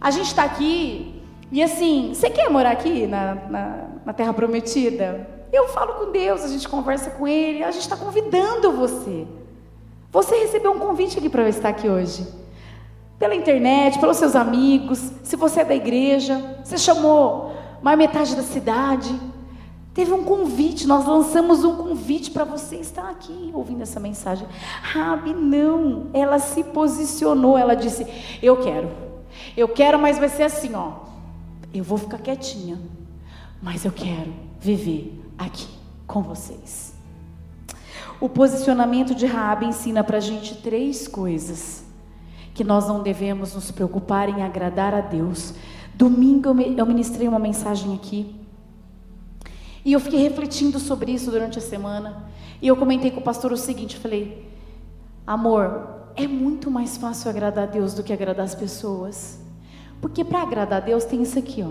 a 0.00 0.10
gente 0.10 0.26
está 0.26 0.42
aqui 0.42 1.22
e 1.52 1.62
assim, 1.62 2.10
você 2.12 2.28
quer 2.28 2.50
morar 2.50 2.72
aqui 2.72 3.06
na, 3.06 3.36
na, 3.48 3.84
na 4.04 4.12
Terra 4.12 4.32
Prometida? 4.32 5.28
Eu 5.52 5.68
falo 5.68 5.94
com 5.94 6.10
Deus, 6.10 6.42
a 6.42 6.48
gente 6.48 6.68
conversa 6.68 7.10
com 7.10 7.26
Ele, 7.26 7.62
a 7.62 7.70
gente 7.70 7.82
está 7.82 7.96
convidando 7.96 8.72
você. 8.72 9.26
Você 10.10 10.34
recebeu 10.34 10.72
um 10.72 10.78
convite 10.80 11.18
aqui 11.18 11.28
para 11.28 11.48
estar 11.48 11.68
aqui 11.68 11.88
hoje. 11.88 12.26
Pela 13.18 13.34
internet, 13.34 13.98
pelos 14.00 14.16
seus 14.16 14.34
amigos, 14.34 14.98
se 15.22 15.36
você 15.36 15.60
é 15.60 15.64
da 15.64 15.74
igreja, 15.74 16.58
você 16.64 16.76
chamou 16.76 17.52
mais 17.80 17.96
metade 17.96 18.34
da 18.34 18.42
cidade. 18.42 19.14
Teve 19.96 20.12
um 20.12 20.24
convite, 20.24 20.86
nós 20.86 21.06
lançamos 21.06 21.64
um 21.64 21.74
convite 21.74 22.30
para 22.30 22.44
você 22.44 22.76
estar 22.76 23.08
aqui 23.08 23.50
ouvindo 23.54 23.80
essa 23.80 23.98
mensagem. 23.98 24.46
Rabi, 24.82 25.32
não, 25.32 26.08
ela 26.12 26.38
se 26.38 26.62
posicionou, 26.62 27.56
ela 27.56 27.74
disse: 27.74 28.06
Eu 28.42 28.58
quero, 28.58 28.90
eu 29.56 29.66
quero, 29.66 29.98
mas 29.98 30.18
vai 30.18 30.28
ser 30.28 30.42
assim, 30.42 30.74
ó. 30.74 31.06
Eu 31.72 31.82
vou 31.82 31.96
ficar 31.96 32.18
quietinha, 32.18 32.78
mas 33.62 33.86
eu 33.86 33.90
quero 33.90 34.34
viver 34.60 35.18
aqui 35.38 35.66
com 36.06 36.20
vocês. 36.20 36.94
O 38.20 38.28
posicionamento 38.28 39.14
de 39.14 39.24
Raabe 39.24 39.64
ensina 39.64 40.04
para 40.04 40.18
a 40.18 40.20
gente 40.20 40.56
três 40.56 41.08
coisas 41.08 41.82
que 42.52 42.62
nós 42.62 42.86
não 42.86 43.02
devemos 43.02 43.54
nos 43.54 43.70
preocupar 43.70 44.28
em 44.28 44.42
agradar 44.42 44.92
a 44.92 45.00
Deus. 45.00 45.54
Domingo 45.94 46.50
eu 46.50 46.84
ministrei 46.84 47.26
uma 47.26 47.38
mensagem 47.38 47.94
aqui 47.94 48.44
e 49.86 49.92
eu 49.92 50.00
fiquei 50.00 50.18
refletindo 50.18 50.80
sobre 50.80 51.12
isso 51.12 51.30
durante 51.30 51.60
a 51.60 51.62
semana 51.62 52.24
e 52.60 52.66
eu 52.66 52.76
comentei 52.76 53.08
com 53.12 53.20
o 53.20 53.22
pastor 53.22 53.52
o 53.52 53.56
seguinte, 53.56 53.94
eu 53.94 54.02
falei: 54.02 54.50
amor, 55.24 56.08
é 56.16 56.26
muito 56.26 56.68
mais 56.68 56.96
fácil 56.96 57.30
agradar 57.30 57.68
a 57.68 57.70
Deus 57.70 57.94
do 57.94 58.02
que 58.02 58.12
agradar 58.12 58.44
as 58.44 58.54
pessoas, 58.54 59.38
porque 60.00 60.24
para 60.24 60.42
agradar 60.42 60.82
a 60.82 60.84
Deus 60.84 61.04
tem 61.04 61.22
isso 61.22 61.38
aqui, 61.38 61.62
ó. 61.62 61.70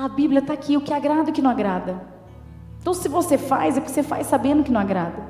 A 0.00 0.08
Bíblia 0.08 0.38
está 0.38 0.52
aqui, 0.52 0.76
o 0.76 0.80
que 0.80 0.92
agrada 0.92 1.30
e 1.30 1.32
o 1.32 1.34
que 1.34 1.42
não 1.42 1.50
agrada. 1.50 2.00
Então, 2.80 2.94
se 2.94 3.08
você 3.08 3.36
faz, 3.36 3.76
é 3.76 3.80
porque 3.80 3.92
você 3.92 4.04
faz 4.04 4.28
sabendo 4.28 4.62
que 4.62 4.70
não 4.70 4.80
agrada. 4.80 5.20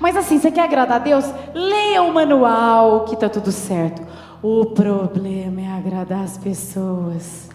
Mas 0.00 0.16
assim, 0.16 0.38
você 0.38 0.50
quer 0.50 0.62
agradar 0.62 0.96
a 0.96 1.04
Deus? 1.04 1.26
Leia 1.52 2.02
o 2.02 2.14
manual 2.14 3.04
que 3.04 3.12
está 3.12 3.28
tudo 3.28 3.52
certo. 3.52 4.00
O 4.42 4.64
problema 4.64 5.60
é 5.60 5.68
agradar 5.68 6.24
as 6.24 6.38
pessoas. 6.38 7.45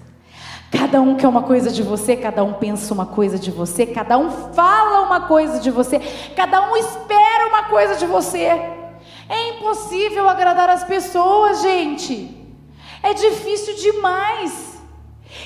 Cada 0.71 1.01
um 1.01 1.15
quer 1.15 1.27
uma 1.27 1.43
coisa 1.43 1.69
de 1.69 1.84
você, 1.84 2.15
cada 2.15 2.43
um 2.43 2.53
pensa 2.53 2.93
uma 2.93 3.05
coisa 3.05 3.38
de 3.38 3.51
você, 3.51 3.86
cada 3.86 4.17
um 4.17 4.31
fala 4.53 5.01
uma 5.01 5.27
coisa 5.27 5.60
de 5.60 5.69
você, 5.69 5.99
cada 6.34 6.71
um 6.71 6.77
espera 6.77 7.47
uma 7.49 7.63
coisa 7.63 7.95
de 7.97 8.05
você. 8.05 8.47
É 9.27 9.49
impossível 9.49 10.29
agradar 10.29 10.69
as 10.69 10.84
pessoas, 10.86 11.62
gente. 11.62 12.38
É 13.03 13.13
difícil 13.13 13.75
demais. 13.75 14.79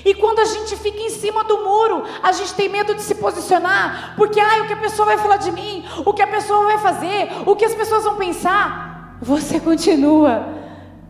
E 0.03 0.13
quando 0.13 0.39
a 0.39 0.45
gente 0.45 0.75
fica 0.75 0.99
em 0.99 1.09
cima 1.09 1.43
do 1.43 1.63
muro, 1.63 2.03
a 2.21 2.31
gente 2.31 2.53
tem 2.53 2.69
medo 2.69 2.93
de 2.93 3.01
se 3.01 3.15
posicionar, 3.15 4.13
porque 4.17 4.39
ai, 4.39 4.61
o 4.61 4.67
que 4.67 4.73
a 4.73 4.77
pessoa 4.77 5.05
vai 5.05 5.17
falar 5.17 5.37
de 5.37 5.51
mim, 5.51 5.85
o 6.05 6.13
que 6.13 6.21
a 6.21 6.27
pessoa 6.27 6.65
vai 6.65 6.77
fazer, 6.79 7.29
o 7.45 7.55
que 7.55 7.65
as 7.65 7.73
pessoas 7.73 8.03
vão 8.03 8.15
pensar. 8.15 9.17
Você 9.21 9.59
continua 9.59 10.47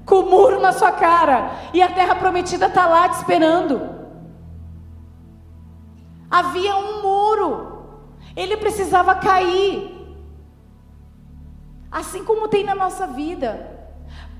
com 0.05 0.19
o 0.19 0.29
muro 0.29 0.59
na 0.59 0.71
sua 0.71 0.91
cara 0.91 1.51
e 1.73 1.81
a 1.81 1.89
terra 1.89 2.15
prometida 2.15 2.67
está 2.67 2.85
lá 2.85 3.09
te 3.09 3.15
esperando. 3.15 3.94
Havia 6.37 6.75
um 6.75 7.01
muro, 7.01 8.01
ele 8.35 8.57
precisava 8.57 9.15
cair. 9.15 9.89
Assim 11.89 12.25
como 12.25 12.49
tem 12.49 12.61
na 12.61 12.75
nossa 12.75 13.07
vida. 13.07 13.71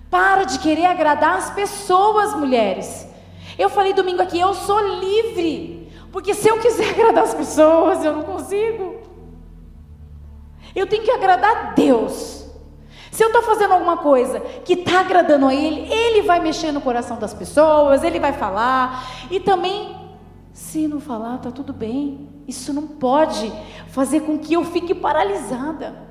Para 0.10 0.44
de 0.44 0.60
querer 0.60 0.88
agradar 0.88 1.38
as 1.38 1.52
pessoas, 1.52 2.34
mulheres. 2.34 3.08
Eu 3.58 3.70
falei 3.70 3.94
domingo 3.94 4.22
aqui, 4.22 4.38
eu 4.38 4.54
sou 4.54 4.78
livre. 5.00 5.90
Porque 6.12 6.34
se 6.34 6.50
eu 6.50 6.60
quiser 6.60 6.90
agradar 7.00 7.24
as 7.24 7.34
pessoas, 7.34 8.04
eu 8.04 8.12
não 8.12 8.24
consigo. 8.24 8.98
Eu 10.76 10.88
tenho 10.88 11.04
que 11.04 11.12
agradar 11.12 11.76
Deus. 11.76 12.46
Se 13.10 13.24
eu 13.24 13.28
estou 13.28 13.42
fazendo 13.44 13.72
alguma 13.74 13.96
coisa 13.96 14.42
que 14.66 14.74
está 14.74 15.00
agradando 15.00 15.46
a 15.48 15.56
Ele, 15.56 15.90
Ele 15.90 16.24
vai 16.24 16.42
mexer 16.42 16.74
no 16.74 16.82
coração 16.82 17.18
das 17.18 17.34
pessoas, 17.34 18.04
Ele 18.04 18.20
vai 18.20 18.34
falar. 18.34 19.28
E 19.32 19.40
também, 19.40 20.05
se 20.56 20.88
não 20.88 21.02
falar, 21.02 21.36
está 21.36 21.52
tudo 21.52 21.74
bem. 21.74 22.30
Isso 22.48 22.72
não 22.72 22.88
pode 22.88 23.52
fazer 23.90 24.22
com 24.22 24.40
que 24.40 24.54
eu 24.54 24.64
fique 24.64 24.96
paralisada. 24.96 26.02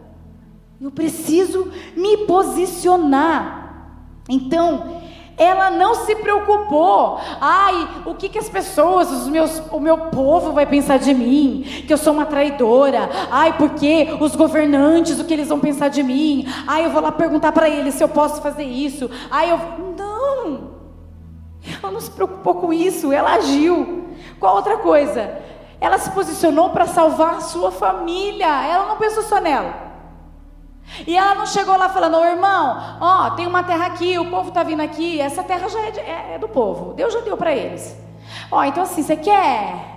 Eu 0.79 0.91
preciso 0.91 1.73
me 1.97 2.27
posicionar. 2.27 4.03
Então, 4.29 5.01
ela 5.39 5.71
não 5.71 5.95
se 5.95 6.15
preocupou. 6.17 7.19
Ai, 7.41 8.03
o 8.05 8.15
que, 8.15 8.29
que 8.29 8.39
as 8.39 8.51
pessoas, 8.51 9.11
os 9.11 9.29
meus, 9.29 9.63
o 9.73 9.81
meu 9.81 9.97
povo 9.97 10.53
vai 10.53 10.67
pensar 10.67 10.99
de 10.99 11.15
mim? 11.15 11.65
Que 11.87 11.95
eu 11.95 11.99
sou 11.99 12.13
uma 12.13 12.27
traidora. 12.27 13.09
Ai, 13.31 13.57
porque 13.57 14.15
os 14.21 14.37
governantes, 14.37 15.19
o 15.19 15.25
que 15.25 15.33
eles 15.33 15.49
vão 15.49 15.59
pensar 15.59 15.89
de 15.89 16.03
mim? 16.03 16.47
Ai, 16.67 16.85
eu 16.85 16.91
vou 16.91 17.01
lá 17.01 17.11
perguntar 17.11 17.51
para 17.53 17.71
eles 17.71 17.95
se 17.95 18.05
eu 18.05 18.11
posso 18.11 18.43
fazer 18.43 18.65
isso. 18.65 19.11
Ai, 19.31 19.51
eu. 19.51 19.59
Não! 19.97 20.75
Ela 21.83 21.91
não 21.91 22.01
se 22.01 22.11
preocupou 22.11 22.57
com 22.57 22.75
isso, 22.75 23.11
ela 23.11 23.37
agiu. 23.37 24.04
Qual 24.39 24.57
outra 24.57 24.79
coisa? 24.79 25.39
Ela 25.81 25.99
se 25.99 26.11
posicionou 26.11 26.71
para 26.71 26.87
salvar 26.87 27.35
a 27.37 27.41
sua 27.41 27.71
família. 27.71 28.47
Ela 28.47 28.87
não 28.87 28.97
pensou 28.97 29.23
só 29.23 29.41
nela. 29.41 29.85
E 31.07 31.17
ela 31.17 31.35
não 31.35 31.47
chegou 31.47 31.77
lá 31.77 31.89
falando, 31.89 32.17
ô 32.17 32.25
irmão, 32.25 32.99
ó, 33.01 33.31
tem 33.31 33.47
uma 33.47 33.63
terra 33.63 33.87
aqui, 33.87 34.19
o 34.19 34.31
povo 34.31 34.49
está 34.49 34.63
vindo 34.63 34.81
aqui, 34.81 35.21
essa 35.21 35.43
terra 35.43 35.69
já 35.69 35.81
é, 35.81 35.91
de, 35.91 36.01
é, 36.01 36.35
é 36.35 36.39
do 36.39 36.49
povo, 36.49 36.93
Deus 36.93 37.13
já 37.13 37.21
deu 37.21 37.37
para 37.37 37.55
eles. 37.55 37.97
Ó, 38.51 38.63
então 38.63 38.83
assim, 38.83 39.03
você 39.03 39.17
quer? 39.17 39.95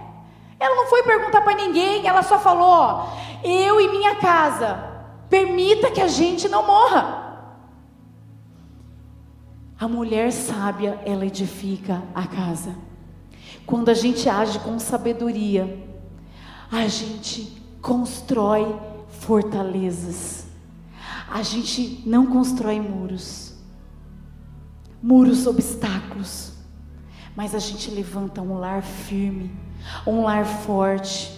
Ela 0.60 0.76
não 0.76 0.88
foi 0.88 1.04
perguntar 1.04 1.42
para 1.42 1.56
ninguém, 1.56 2.08
ela 2.08 2.24
só 2.24 2.40
falou, 2.40 3.08
eu 3.44 3.80
e 3.80 3.90
minha 3.90 4.16
casa, 4.16 4.80
permita 5.30 5.92
que 5.92 6.02
a 6.02 6.08
gente 6.08 6.48
não 6.48 6.66
morra. 6.66 7.26
A 9.80 9.88
mulher 9.88 10.32
sábia, 10.32 11.00
ela 11.06 11.26
edifica 11.26 12.02
a 12.16 12.26
casa. 12.26 12.76
Quando 13.68 13.90
a 13.90 13.94
gente 13.94 14.30
age 14.30 14.60
com 14.60 14.80
sabedoria, 14.80 15.86
a 16.72 16.88
gente 16.88 17.62
constrói 17.82 18.74
fortalezas. 19.10 20.48
A 21.30 21.44
gente 21.44 22.02
não 22.06 22.28
constrói 22.28 22.80
muros, 22.80 23.54
muros, 25.04 25.46
obstáculos, 25.46 26.54
mas 27.36 27.54
a 27.54 27.60
gente 27.60 27.92
levanta 27.92 28.42
um 28.42 28.58
lar 28.58 28.82
firme, 28.82 29.52
um 30.06 30.24
lar 30.24 30.46
forte. 30.46 31.38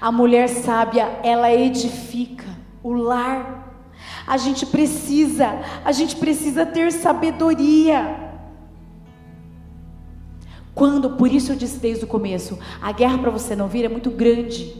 A 0.00 0.10
mulher 0.10 0.48
sábia, 0.48 1.20
ela 1.22 1.52
edifica 1.52 2.46
o 2.82 2.94
lar. 2.94 3.76
A 4.26 4.38
gente 4.38 4.64
precisa, 4.64 5.60
a 5.84 5.92
gente 5.92 6.16
precisa 6.16 6.64
ter 6.64 6.90
sabedoria. 6.92 8.27
Quando, 10.78 11.10
por 11.10 11.32
isso 11.32 11.50
eu 11.50 11.56
disse 11.56 11.80
desde 11.80 12.04
o 12.04 12.06
começo, 12.06 12.56
a 12.80 12.92
guerra 12.92 13.18
para 13.18 13.32
você 13.32 13.56
não 13.56 13.66
vir 13.66 13.84
é 13.84 13.88
muito 13.88 14.12
grande. 14.12 14.76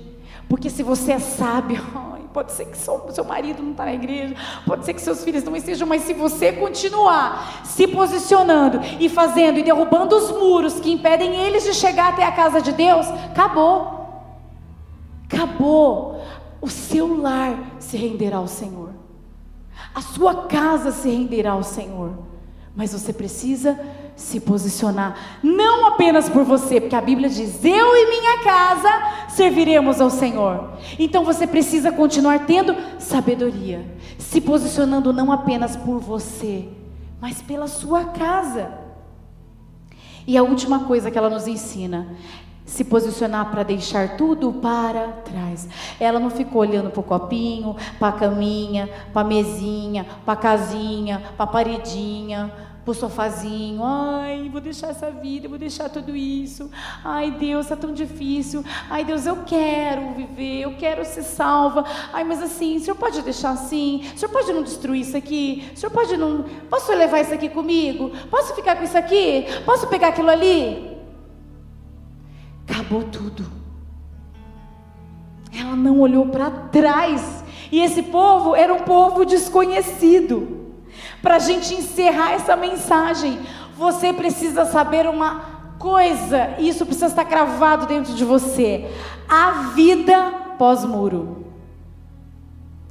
Porque 0.49 0.71
se 0.71 0.81
você 0.81 1.11
é 1.11 1.19
sábio, 1.19 1.85
pode 2.33 2.53
ser 2.53 2.67
que 2.67 2.79
seu, 2.79 3.05
seu 3.11 3.25
marido 3.25 3.65
não 3.65 3.73
está 3.73 3.85
na 3.85 3.95
igreja, 3.95 4.37
pode 4.65 4.85
ser 4.85 4.95
que 4.95 5.01
seus 5.01 5.25
filhos 5.25 5.43
não 5.43 5.57
estejam, 5.57 5.89
mas 5.89 6.03
se 6.03 6.15
você 6.15 6.53
continuar 6.53 7.63
se 7.65 7.89
posicionando 7.89 8.79
e 9.01 9.09
fazendo 9.09 9.59
e 9.59 9.65
derrubando 9.65 10.15
os 10.15 10.31
muros 10.31 10.79
que 10.79 10.93
impedem 10.93 11.35
eles 11.35 11.65
de 11.65 11.75
chegar 11.75 12.11
até 12.11 12.25
a 12.25 12.31
casa 12.31 12.63
de 12.63 12.71
Deus, 12.71 13.09
acabou. 13.09 14.23
Acabou. 15.25 16.23
O 16.61 16.69
seu 16.69 17.21
lar 17.21 17.59
se 17.81 17.97
renderá 17.97 18.37
ao 18.37 18.47
Senhor. 18.47 18.91
A 19.93 20.01
sua 20.01 20.47
casa 20.47 20.93
se 20.93 21.11
renderá 21.11 21.51
ao 21.51 21.65
Senhor. 21.65 22.13
Mas 22.77 22.93
você 22.93 23.13
precisa 23.13 23.77
se 24.19 24.41
posicionar, 24.41 25.39
não 25.45 25.87
apenas 25.87 26.29
por 26.29 26.43
você, 26.43 26.81
porque 26.81 26.97
a 26.97 27.01
Bíblia 27.01 27.29
diz: 27.29 27.65
Eu 27.65 27.97
e 27.97 28.11
minha 28.11 28.43
casa 28.43 29.29
serviremos 29.29 30.01
ao 30.01 30.11
Senhor. 30.11 30.73
Então 30.99 31.25
você 31.25 31.47
precisa 31.47 31.93
continuar 31.93 32.45
tendo 32.45 32.75
sabedoria, 32.99 33.87
se 34.19 34.41
posicionando 34.41 35.13
não 35.13 35.31
apenas 35.31 35.77
por 35.77 36.01
você, 36.01 36.69
mas 37.21 37.41
pela 37.41 37.69
sua 37.69 38.07
casa. 38.07 38.73
E 40.27 40.37
a 40.37 40.43
última 40.43 40.81
coisa 40.81 41.11
que 41.13 41.17
ela 41.17 41.31
nos 41.31 41.47
ensina 41.47 42.09
se 42.67 42.85
posicionar 42.85 43.51
para 43.51 43.63
deixar 43.63 44.17
tudo 44.19 44.53
para 44.53 45.09
trás. 45.25 45.67
Ela 45.99 46.21
não 46.21 46.29
ficou 46.29 46.61
olhando 46.61 46.91
para 46.91 47.01
o 47.01 47.05
copinho, 47.05 47.75
para 47.99 48.09
a 48.09 48.13
caminha, 48.13 48.91
para 49.11 49.23
a 49.23 49.25
mesinha, 49.25 50.05
para 50.25 50.35
a 50.35 50.37
casinha, 50.37 51.23
para 51.35 51.45
a 51.45 51.47
paredinha, 51.47 52.53
pro 52.89 52.95
sofazinho. 52.95 53.85
Ai, 53.85 54.49
vou 54.51 54.63
deixar 54.63 54.89
essa 54.89 55.11
vida, 55.11 55.47
vou 55.47 55.59
deixar 55.59 55.91
tudo 55.91 56.17
isso. 56.17 56.71
Ai, 57.05 57.31
Deus, 57.31 57.67
está 57.67 57.77
tão 57.77 57.93
difícil. 57.93 58.65
Ai, 58.89 59.05
Deus, 59.05 59.27
eu 59.27 59.37
quero 59.45 60.15
viver, 60.15 60.63
eu 60.63 60.75
quero 60.75 61.05
ser 61.05 61.23
salva. 61.23 61.85
Ai, 62.15 62.25
mas 62.25 62.43
assim, 62.43 62.77
o 62.77 62.81
senhor 62.81 62.97
pode 62.97 63.21
deixar 63.21 63.51
assim? 63.51 64.03
O 64.15 64.19
senhor 64.19 64.33
pode 64.33 64.51
não 64.55 64.63
destruir 64.63 65.03
isso 65.03 65.17
aqui? 65.17 65.71
O 65.75 65.79
senhor 65.79 65.91
pode 65.91 66.17
não. 66.17 66.47
Posso 66.71 66.91
levar 66.93 67.21
isso 67.21 67.35
aqui 67.35 67.51
comigo? 67.51 68.11
Posso 68.31 68.55
ficar 68.55 68.77
com 68.77 68.85
isso 68.85 68.97
aqui? 68.97 69.45
Posso 69.67 69.87
pegar 69.89 70.09
aquilo 70.09 70.31
ali? 70.31 70.97
Acabou 72.67 73.03
tudo. 73.03 73.45
Ela 75.55 75.77
não 75.77 76.01
olhou 76.01 76.27
para 76.27 76.51
trás. 76.51 77.45
E 77.71 77.81
esse 77.81 78.03
povo 78.03 78.57
era 78.57 78.73
um 78.73 78.81
povo 78.81 79.27
desconhecido. 79.27 80.58
Para 81.23 81.37
a 81.37 81.39
gente 81.41 81.75
encerrar 81.75 82.33
essa 82.33 82.57
mensagem, 82.57 83.41
você 83.77 84.13
precisa 84.13 84.65
saber 84.65 85.07
uma 85.09 85.59
coisa, 85.79 86.55
e 86.59 86.69
isso 86.69 86.85
precisa 86.85 87.07
estar 87.07 87.25
cravado 87.25 87.87
dentro 87.87 88.15
de 88.15 88.25
você: 88.25 88.91
a 89.29 89.73
vida 89.75 90.33
pós-muro. 90.59 91.47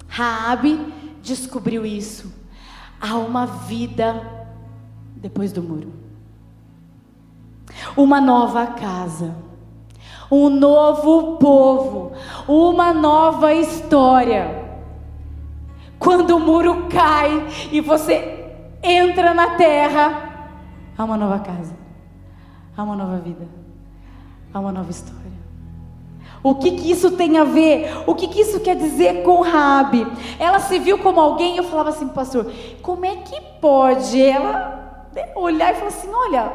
Raabe 0.08 0.94
descobriu 1.22 1.86
isso. 1.86 2.34
Há 3.00 3.16
uma 3.16 3.46
vida 3.46 4.22
depois 5.16 5.52
do 5.52 5.62
muro. 5.62 5.94
Uma 7.96 8.20
nova 8.20 8.66
casa, 8.68 9.36
um 10.32 10.50
novo 10.50 11.38
povo, 11.38 12.14
uma 12.48 12.94
nova 12.94 13.54
história. 13.54 14.67
Quando 16.00 16.36
o 16.36 16.40
muro 16.40 16.88
cai 16.90 17.48
e 17.72 17.82
você 17.82 18.54
entra 18.84 19.34
na 19.34 19.56
terra, 19.56 20.50
há 20.98 21.04
uma 21.04 21.18
nova 21.18 21.40
casa, 21.40 21.76
há 22.76 22.84
uma 22.84 22.96
nova 22.96 23.18
vida, 23.18 23.48
há 24.54 24.60
uma 24.60 24.72
nova 24.72 24.92
história. 24.92 25.28
O 26.44 26.56
que, 26.56 26.72
que 26.72 26.92
isso 26.92 27.12
tem 27.12 27.38
a 27.38 27.44
ver? 27.44 28.04
O 28.06 28.14
que, 28.14 28.28
que 28.28 28.42
isso 28.42 28.60
quer 28.60 28.76
dizer 28.76 29.24
com 29.24 29.42
Rabi? 29.42 30.06
Ela 30.40 30.60
se 30.60 30.78
viu 30.80 31.00
como 31.00 31.20
alguém, 31.20 31.58
eu 31.58 31.64
falava 31.64 31.90
assim, 31.90 32.08
pastor, 32.10 32.52
como 32.82 33.06
é 33.06 33.16
que 33.18 33.42
pode 33.60 34.22
ela 34.22 35.08
olhar 35.36 35.74
e 35.74 35.76
falar 35.76 35.88
assim: 35.88 36.10
olha, 36.14 36.52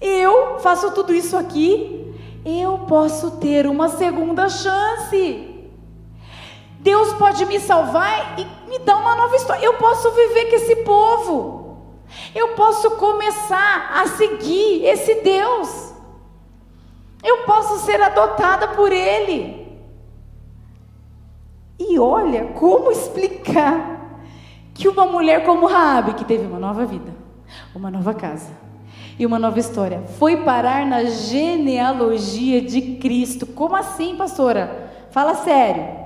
eu 0.00 0.58
faço 0.58 0.90
tudo 0.92 1.14
isso 1.14 1.36
aqui, 1.36 2.14
eu 2.44 2.80
posso 2.80 3.32
ter 3.32 3.66
uma 3.66 3.88
segunda 3.88 4.48
chance. 4.48 5.53
Deus 6.84 7.14
pode 7.14 7.46
me 7.46 7.58
salvar 7.58 8.38
e 8.38 8.68
me 8.68 8.78
dar 8.80 8.96
uma 8.96 9.16
nova 9.16 9.34
história. 9.36 9.64
Eu 9.64 9.72
posso 9.78 10.10
viver 10.10 10.50
com 10.50 10.56
esse 10.56 10.76
povo. 10.76 11.78
Eu 12.34 12.48
posso 12.48 12.90
começar 12.92 13.90
a 13.94 14.06
seguir 14.08 14.84
esse 14.84 15.22
Deus. 15.22 15.94
Eu 17.22 17.44
posso 17.44 17.86
ser 17.86 18.02
adotada 18.02 18.68
por 18.68 18.92
Ele. 18.92 19.66
E 21.78 21.98
olha 21.98 22.48
como 22.48 22.90
explicar 22.90 24.20
que 24.74 24.86
uma 24.86 25.06
mulher 25.06 25.42
como 25.42 25.64
Raabe, 25.66 26.12
que 26.12 26.24
teve 26.26 26.44
uma 26.46 26.58
nova 26.58 26.84
vida, 26.84 27.14
uma 27.74 27.90
nova 27.90 28.12
casa 28.12 28.50
e 29.18 29.24
uma 29.24 29.38
nova 29.38 29.58
história. 29.58 30.02
Foi 30.18 30.36
parar 30.44 30.84
na 30.84 31.04
genealogia 31.04 32.60
de 32.60 32.96
Cristo. 32.96 33.46
Como 33.46 33.74
assim, 33.74 34.14
pastora? 34.16 34.90
Fala 35.10 35.34
sério. 35.36 36.03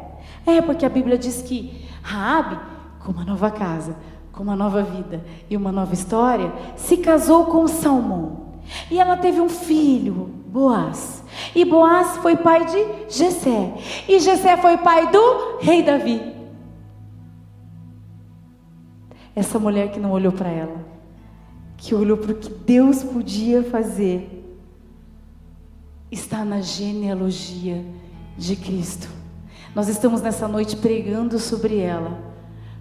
É 0.48 0.62
porque 0.62 0.86
a 0.86 0.88
Bíblia 0.88 1.18
diz 1.18 1.42
que 1.42 1.86
Raabe, 2.02 2.58
com 3.00 3.12
uma 3.12 3.22
nova 3.22 3.50
casa, 3.50 3.94
com 4.32 4.42
uma 4.42 4.56
nova 4.56 4.82
vida 4.82 5.22
e 5.50 5.56
uma 5.56 5.70
nova 5.70 5.92
história, 5.92 6.50
se 6.74 6.96
casou 6.96 7.44
com 7.46 7.68
Salmão. 7.68 8.54
E 8.90 8.98
ela 8.98 9.16
teve 9.16 9.42
um 9.42 9.48
filho, 9.48 10.30
Boaz. 10.46 11.22
E 11.54 11.66
Boaz 11.66 12.16
foi 12.18 12.34
pai 12.34 12.64
de 12.64 13.14
Jessé. 13.14 13.74
E 14.08 14.18
Jessé 14.18 14.56
foi 14.56 14.78
pai 14.78 15.10
do 15.10 15.58
rei 15.60 15.82
Davi. 15.82 16.34
Essa 19.36 19.58
mulher 19.58 19.90
que 19.90 20.00
não 20.00 20.12
olhou 20.12 20.32
para 20.32 20.48
ela, 20.48 20.84
que 21.76 21.94
olhou 21.94 22.16
para 22.16 22.32
o 22.32 22.34
que 22.34 22.48
Deus 22.48 23.04
podia 23.04 23.62
fazer, 23.62 24.34
está 26.10 26.42
na 26.42 26.62
genealogia 26.62 27.84
de 28.36 28.56
Cristo. 28.56 29.18
Nós 29.74 29.88
estamos 29.88 30.20
nessa 30.20 30.48
noite 30.48 30.76
pregando 30.76 31.38
sobre 31.38 31.78
ela, 31.78 32.18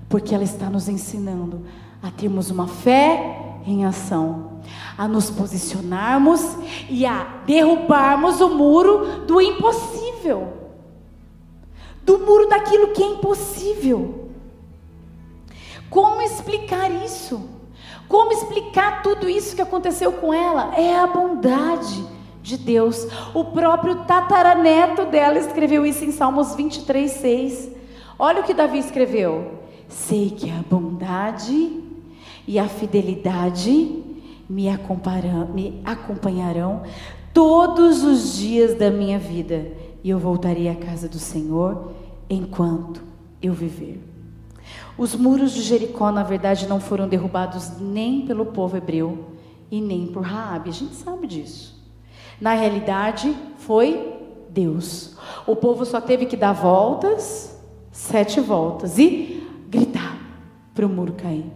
porque 0.10 0.34
ela 0.34 0.44
está 0.44 0.70
nos 0.70 0.88
ensinando 0.88 1.66
a 2.02 2.10
termos 2.10 2.50
uma 2.50 2.68
fé 2.68 3.60
em 3.66 3.86
ação, 3.86 4.62
a 4.98 5.08
nos 5.08 5.30
posicionarmos 5.30 6.42
e 6.90 7.06
a 7.06 7.42
derrubarmos 7.46 8.40
o 8.40 8.50
muro 8.50 9.26
do 9.26 9.42
impossível, 9.42 10.54
do 12.04 12.20
muro 12.20 12.48
daquilo 12.48 12.94
que 12.94 13.04
é 13.04 13.08
impossível. 13.08 14.30
Como 15.90 16.22
explicar 16.22 16.90
isso? 17.04 17.50
Como 18.08 18.32
explicar 18.32 19.02
tudo 19.02 19.28
isso 19.28 19.56
que 19.56 19.62
aconteceu 19.62 20.14
com 20.14 20.34
ela? 20.34 20.74
É 20.76 20.98
a 20.98 21.08
bondade 21.08 22.17
de 22.48 22.58
Deus. 22.58 23.08
O 23.34 23.44
próprio 23.46 24.06
tataraneto 24.06 25.06
dela 25.06 25.38
escreveu 25.38 25.86
isso 25.86 26.06
em 26.06 26.12
Salmos 26.12 26.56
23, 26.56 27.12
6. 27.12 27.72
Olha 28.18 28.42
o 28.42 28.44
que 28.44 28.54
Davi 28.54 28.80
escreveu: 28.80 29.60
Sei 29.90 30.30
que 30.30 30.50
a 30.50 30.64
bondade 30.70 31.84
e 32.48 32.58
a 32.58 32.68
fidelidade 32.68 34.04
me 34.50 34.70
acompanharão, 34.70 35.48
me 35.48 35.82
acompanharão 35.84 36.84
todos 37.34 38.04
os 38.04 38.38
dias 38.38 38.76
da 38.76 38.90
minha 38.90 39.20
vida, 39.20 39.72
e 40.04 40.10
eu 40.10 40.18
voltarei 40.18 40.70
à 40.70 40.76
casa 40.76 41.10
do 41.10 41.20
Senhor 41.20 41.92
enquanto 42.30 43.04
eu 43.42 43.54
viver. 43.54 44.02
Os 44.98 45.14
muros 45.16 45.52
de 45.52 45.62
Jericó, 45.62 46.12
na 46.12 46.24
verdade, 46.24 46.66
não 46.66 46.80
foram 46.80 47.08
derrubados 47.08 47.78
nem 47.80 48.26
pelo 48.26 48.48
povo 48.48 48.76
hebreu 48.76 49.26
e 49.70 49.80
nem 49.80 50.08
por 50.08 50.24
Raabe. 50.24 50.70
A 50.70 50.74
gente 50.74 50.96
sabe 50.96 51.28
disso. 51.28 51.77
Na 52.40 52.54
realidade, 52.54 53.36
foi 53.58 54.14
Deus. 54.50 55.16
O 55.46 55.56
povo 55.56 55.86
só 55.86 56.00
teve 56.00 56.26
que 56.26 56.38
dar 56.38 56.54
voltas, 56.54 57.58
sete 57.92 58.40
voltas, 58.40 58.98
e 58.98 59.48
gritar 59.70 60.18
para 60.74 60.86
o 60.86 60.90
muro 60.90 61.14
cair. 61.14 61.52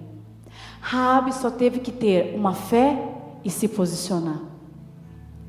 Raabe 0.80 1.34
só 1.34 1.52
teve 1.52 1.80
que 1.80 1.92
ter 1.92 2.36
uma 2.36 2.54
fé 2.54 2.98
e 3.44 3.50
se 3.50 3.68
posicionar. 3.68 4.42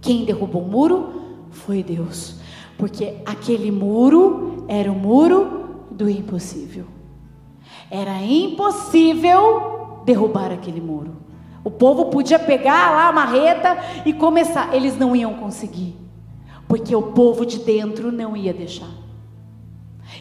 Quem 0.01 0.25
derrubou 0.25 0.63
o 0.63 0.69
muro 0.69 1.13
foi 1.51 1.83
Deus, 1.83 2.37
porque 2.77 3.17
aquele 3.25 3.71
muro 3.71 4.65
era 4.69 4.93
o 4.93 4.95
muro 4.95 5.87
do 5.91 6.09
impossível. 6.09 6.85
Era 7.91 8.21
impossível 8.23 10.03
derrubar 10.05 10.53
aquele 10.53 10.81
muro. 10.81 11.17
O 11.65 11.71
povo 11.71 12.07
podia 12.07 12.39
pegar 12.39 12.91
lá 12.91 13.09
a 13.09 13.13
marreta 13.13 13.79
e 14.05 14.13
começar, 14.13 14.75
eles 14.75 14.97
não 14.99 15.15
iam 15.15 15.35
conseguir, 15.35 15.97
porque 16.67 16.95
o 16.95 17.03
povo 17.03 17.47
de 17.47 17.61
dentro 17.61 18.11
não 18.11 18.37
ia 18.37 18.53
deixar. 18.53 18.91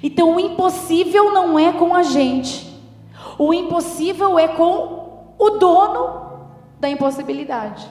Então 0.04 0.36
o 0.36 0.40
impossível 0.40 1.32
não 1.32 1.58
é 1.58 1.74
com 1.74 1.96
a 1.96 2.04
gente, 2.04 2.72
o 3.38 3.54
impossível 3.54 4.38
é 4.38 4.48
com 4.48 5.34
o 5.38 5.50
dono 5.52 6.22
da 6.80 6.90
impossibilidade. 6.90 7.88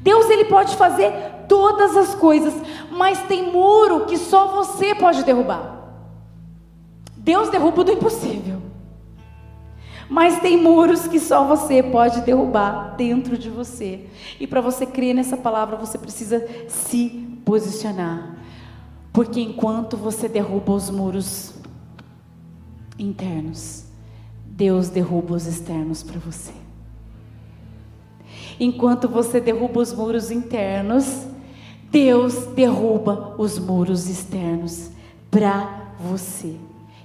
Deus 0.00 0.30
ele 0.30 0.44
pode 0.44 0.76
fazer 0.76 1.12
todas 1.48 1.96
as 1.96 2.14
coisas, 2.14 2.54
mas 2.90 3.20
tem 3.22 3.50
muro 3.52 4.06
que 4.06 4.16
só 4.16 4.46
você 4.46 4.94
pode 4.94 5.24
derrubar. 5.24 5.78
Deus 7.16 7.50
derruba 7.50 7.84
do 7.84 7.92
impossível. 7.92 8.69
Mas 10.10 10.40
tem 10.40 10.60
muros 10.60 11.06
que 11.06 11.20
só 11.20 11.46
você 11.46 11.84
pode 11.84 12.22
derrubar 12.22 12.96
dentro 12.96 13.38
de 13.38 13.48
você. 13.48 14.06
E 14.40 14.46
para 14.46 14.60
você 14.60 14.84
crer 14.84 15.14
nessa 15.14 15.36
palavra, 15.36 15.76
você 15.76 15.96
precisa 15.96 16.44
se 16.66 17.08
posicionar. 17.44 18.36
Porque 19.12 19.40
enquanto 19.40 19.96
você 19.96 20.28
derruba 20.28 20.72
os 20.72 20.90
muros 20.90 21.54
internos, 22.98 23.84
Deus 24.44 24.88
derruba 24.88 25.36
os 25.36 25.46
externos 25.46 26.02
para 26.02 26.18
você. 26.18 26.52
Enquanto 28.58 29.08
você 29.08 29.40
derruba 29.40 29.80
os 29.80 29.92
muros 29.92 30.32
internos, 30.32 31.24
Deus 31.88 32.46
derruba 32.46 33.36
os 33.38 33.60
muros 33.60 34.08
externos 34.08 34.90
para 35.30 35.94
você. 36.00 36.56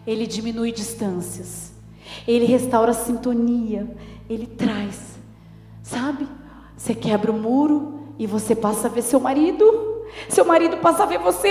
Ele 0.07 0.25
diminui 0.25 0.71
distâncias. 0.71 1.74
Ele 2.27 2.45
restaura 2.45 2.91
a 2.91 2.93
sintonia, 2.93 3.87
ele 4.29 4.47
traz. 4.47 5.17
Sabe? 5.81 6.27
Você 6.75 6.93
quebra 6.93 7.31
o 7.31 7.37
muro 7.37 7.99
e 8.17 8.27
você 8.27 8.55
passa 8.55 8.87
a 8.87 8.91
ver 8.91 9.01
seu 9.01 9.19
marido, 9.19 10.03
seu 10.29 10.45
marido 10.45 10.77
passa 10.77 11.03
a 11.03 11.05
ver 11.05 11.19
você. 11.19 11.49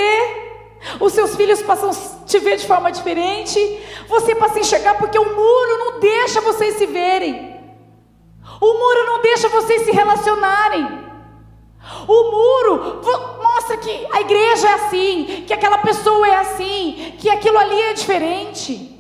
Os 1.01 1.13
seus 1.13 1.35
filhos 1.35 1.63
passam 1.63 1.91
a 1.91 2.25
te 2.25 2.39
ver 2.39 2.57
de 2.57 2.67
forma 2.67 2.93
diferente. 2.93 3.59
Você 4.09 4.35
passa 4.35 4.59
a 4.59 4.61
enxergar 4.61 4.99
porque 4.99 5.19
o 5.19 5.25
muro 5.25 5.79
não 5.79 6.01
deixa 6.01 6.41
vocês 6.41 6.77
se 6.77 6.87
verem. 6.87 7.55
O 8.61 8.73
muro 8.75 9.07
não 9.07 9.23
deixa 9.23 9.49
vocês 9.49 9.83
se 9.83 9.91
relacionarem. 9.91 11.05
O 12.07 12.31
muro 12.31 13.01
mostra 13.43 13.77
que 13.77 14.07
a 14.13 14.21
igreja 14.21 14.69
é 14.69 14.75
assim, 14.75 15.45
que 15.47 15.53
aquela 15.53 15.79
pessoa 15.79 16.27
é 16.27 16.37
assim, 16.37 17.15
que 17.19 17.29
aquilo 17.29 17.59
ali 17.59 17.81
é 17.81 17.93
diferente. 17.95 18.94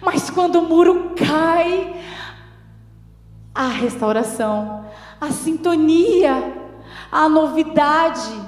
Mas 0.00 0.30
quando 0.30 0.56
o 0.56 0.68
muro 0.68 1.12
cai, 1.14 2.00
a 3.54 3.68
restauração, 3.68 4.86
a 5.20 5.30
sintonia, 5.30 6.70
a 7.12 7.28
novidade, 7.28 8.40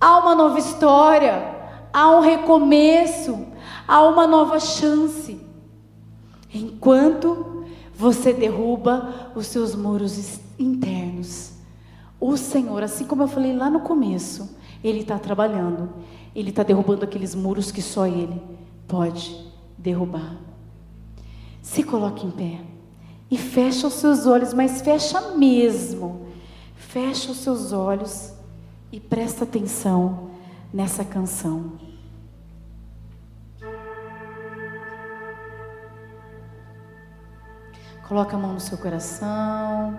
há 0.00 0.18
uma 0.18 0.34
nova 0.34 0.58
história, 0.58 1.54
há 1.92 2.10
um 2.10 2.20
recomeço, 2.20 3.46
há 3.86 4.02
uma 4.02 4.26
nova 4.26 4.58
chance. 4.58 5.38
Enquanto 6.52 7.66
você 7.94 8.32
derruba 8.32 9.32
os 9.34 9.46
seus 9.46 9.74
muros 9.74 10.40
internos, 10.58 11.52
o 12.18 12.36
Senhor, 12.36 12.82
assim 12.82 13.04
como 13.04 13.24
eu 13.24 13.28
falei 13.28 13.54
lá 13.54 13.68
no 13.68 13.80
começo, 13.80 14.56
Ele 14.82 15.00
está 15.00 15.18
trabalhando, 15.18 15.90
Ele 16.34 16.48
está 16.50 16.62
derrubando 16.62 17.04
aqueles 17.04 17.34
muros 17.34 17.70
que 17.70 17.82
só 17.82 18.06
Ele 18.06 18.40
pode 18.86 19.47
derrubar. 19.78 20.36
Se 21.62 21.82
coloque 21.82 22.26
em 22.26 22.30
pé 22.30 22.60
e 23.30 23.38
fecha 23.38 23.86
os 23.86 23.94
seus 23.94 24.26
olhos, 24.26 24.52
mas 24.52 24.80
fecha 24.80 25.36
mesmo. 25.36 26.26
Fecha 26.74 27.30
os 27.30 27.38
seus 27.38 27.72
olhos 27.72 28.32
e 28.90 28.98
presta 28.98 29.44
atenção 29.44 30.30
nessa 30.72 31.04
canção. 31.04 31.72
Coloca 38.08 38.36
a 38.36 38.38
mão 38.38 38.54
no 38.54 38.60
seu 38.60 38.78
coração. 38.78 39.94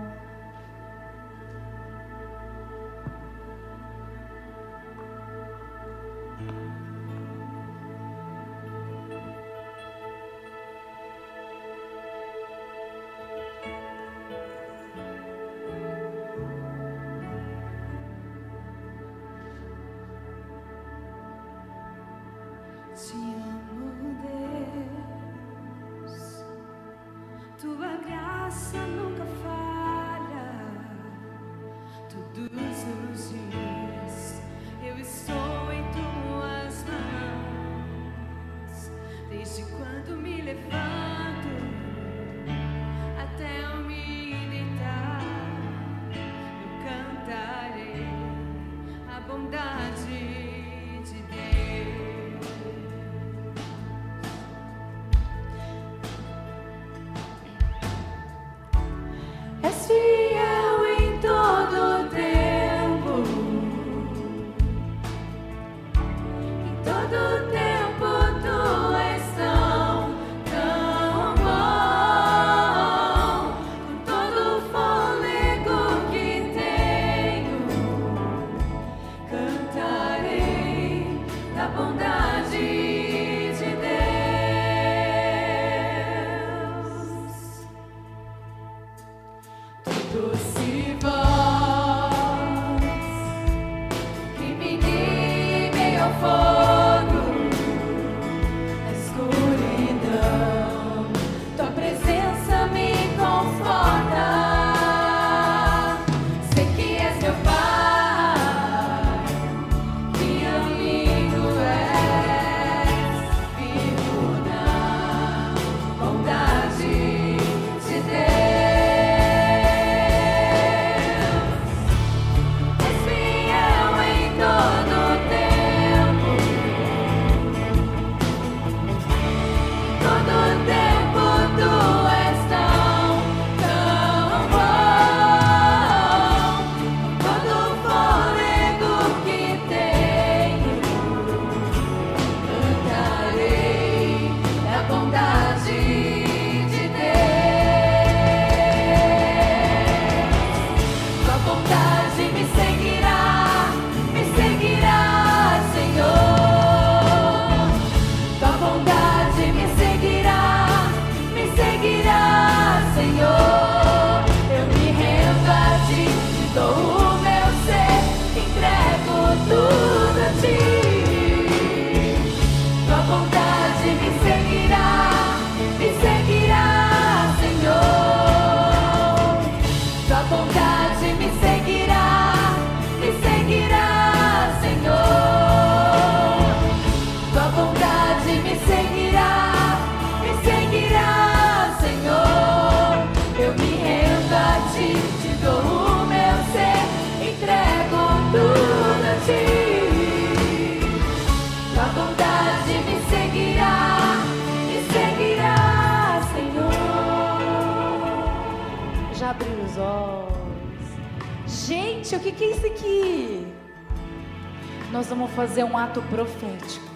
Vamos 215.07 215.29
fazer 215.31 215.63
um 215.63 215.77
ato 215.77 216.01
profético. 216.03 216.87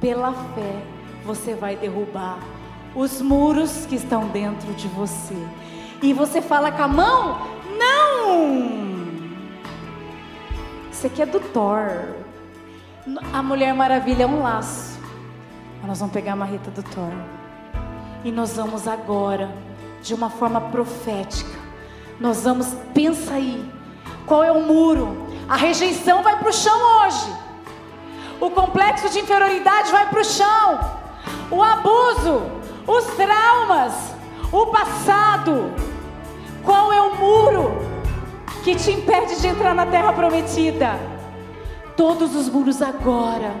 Pela 0.00 0.32
fé, 0.32 0.82
você 1.24 1.54
vai 1.54 1.76
derrubar 1.76 2.38
os 2.94 3.20
muros 3.20 3.86
que 3.86 3.94
estão 3.94 4.26
dentro 4.28 4.72
de 4.74 4.88
você. 4.88 5.36
E 6.02 6.12
você 6.12 6.42
fala 6.42 6.72
com 6.72 6.82
a 6.82 6.88
mão: 6.88 7.38
Não! 7.78 8.96
Isso 10.90 11.06
aqui 11.06 11.22
é 11.22 11.26
do 11.26 11.38
Thor. 11.38 12.16
A 13.32 13.42
Mulher 13.42 13.72
Maravilha 13.74 14.24
é 14.24 14.26
um 14.26 14.42
laço. 14.42 14.98
Nós 15.86 16.00
vamos 16.00 16.12
pegar 16.12 16.32
a 16.32 16.36
marreta 16.36 16.70
do 16.72 16.82
Thor. 16.82 17.12
E 18.24 18.32
nós 18.32 18.56
vamos 18.56 18.88
agora, 18.88 19.48
de 20.02 20.14
uma 20.14 20.28
forma 20.28 20.60
profética, 20.60 21.56
nós 22.18 22.42
vamos, 22.42 22.74
pensa 22.92 23.34
aí, 23.34 23.75
qual 24.26 24.44
é 24.44 24.52
o 24.52 24.62
muro 24.62 25.26
a 25.48 25.56
rejeição 25.56 26.22
vai 26.22 26.36
para 26.38 26.48
o 26.48 26.52
chão 26.52 26.76
hoje. 27.00 27.32
O 28.40 28.50
complexo 28.50 29.08
de 29.08 29.20
inferioridade 29.20 29.92
vai 29.92 30.08
para 30.08 30.20
o 30.20 30.24
chão. 30.24 30.80
O 31.50 31.62
abuso, 31.62 32.42
os 32.86 33.04
traumas, 33.14 33.94
o 34.50 34.66
passado. 34.66 35.72
Qual 36.64 36.92
é 36.92 37.00
o 37.00 37.14
muro 37.14 37.78
que 38.64 38.74
te 38.74 38.90
impede 38.90 39.40
de 39.40 39.46
entrar 39.46 39.72
na 39.72 39.86
terra 39.86 40.12
prometida? 40.12 40.98
Todos 41.96 42.34
os 42.34 42.48
muros 42.48 42.82
agora, 42.82 43.54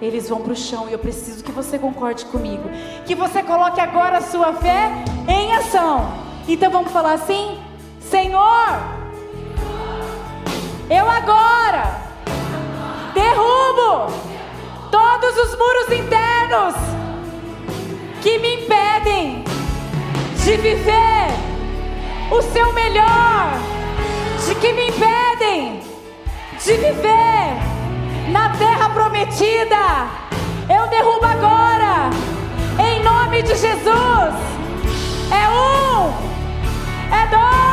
eles 0.00 0.28
vão 0.28 0.40
para 0.40 0.54
o 0.54 0.56
chão 0.56 0.88
e 0.88 0.92
eu 0.92 0.98
preciso 0.98 1.44
que 1.44 1.52
você 1.52 1.78
concorde 1.78 2.24
comigo. 2.24 2.68
Que 3.04 3.14
você 3.14 3.42
coloque 3.42 3.80
agora 3.80 4.18
a 4.18 4.22
sua 4.22 4.54
fé 4.54 4.90
em 5.28 5.54
ação. 5.54 6.10
Então 6.48 6.70
vamos 6.70 6.90
falar 6.90 7.12
assim: 7.12 7.58
Senhor 8.00 8.99
eu 10.90 11.08
agora 11.08 12.02
derrubo 13.14 14.12
todos 14.90 15.36
os 15.36 15.56
muros 15.56 15.92
internos 15.92 16.74
que 18.20 18.38
me 18.38 18.64
impedem 18.64 19.44
de 20.44 20.56
viver 20.56 21.28
o 22.32 22.42
seu 22.42 22.72
melhor, 22.72 23.52
de 24.44 24.54
que 24.56 24.72
me 24.72 24.88
impedem 24.88 25.80
de 26.64 26.72
viver 26.72 27.56
na 28.32 28.50
terra 28.58 28.90
prometida. 28.90 30.08
Eu 30.68 30.88
derrubo 30.88 31.24
agora, 31.24 32.10
em 32.78 33.02
nome 33.02 33.42
de 33.42 33.54
Jesus. 33.56 34.34
É 35.30 35.48
um, 35.48 36.12
é 37.14 37.26
dois, 37.28 37.69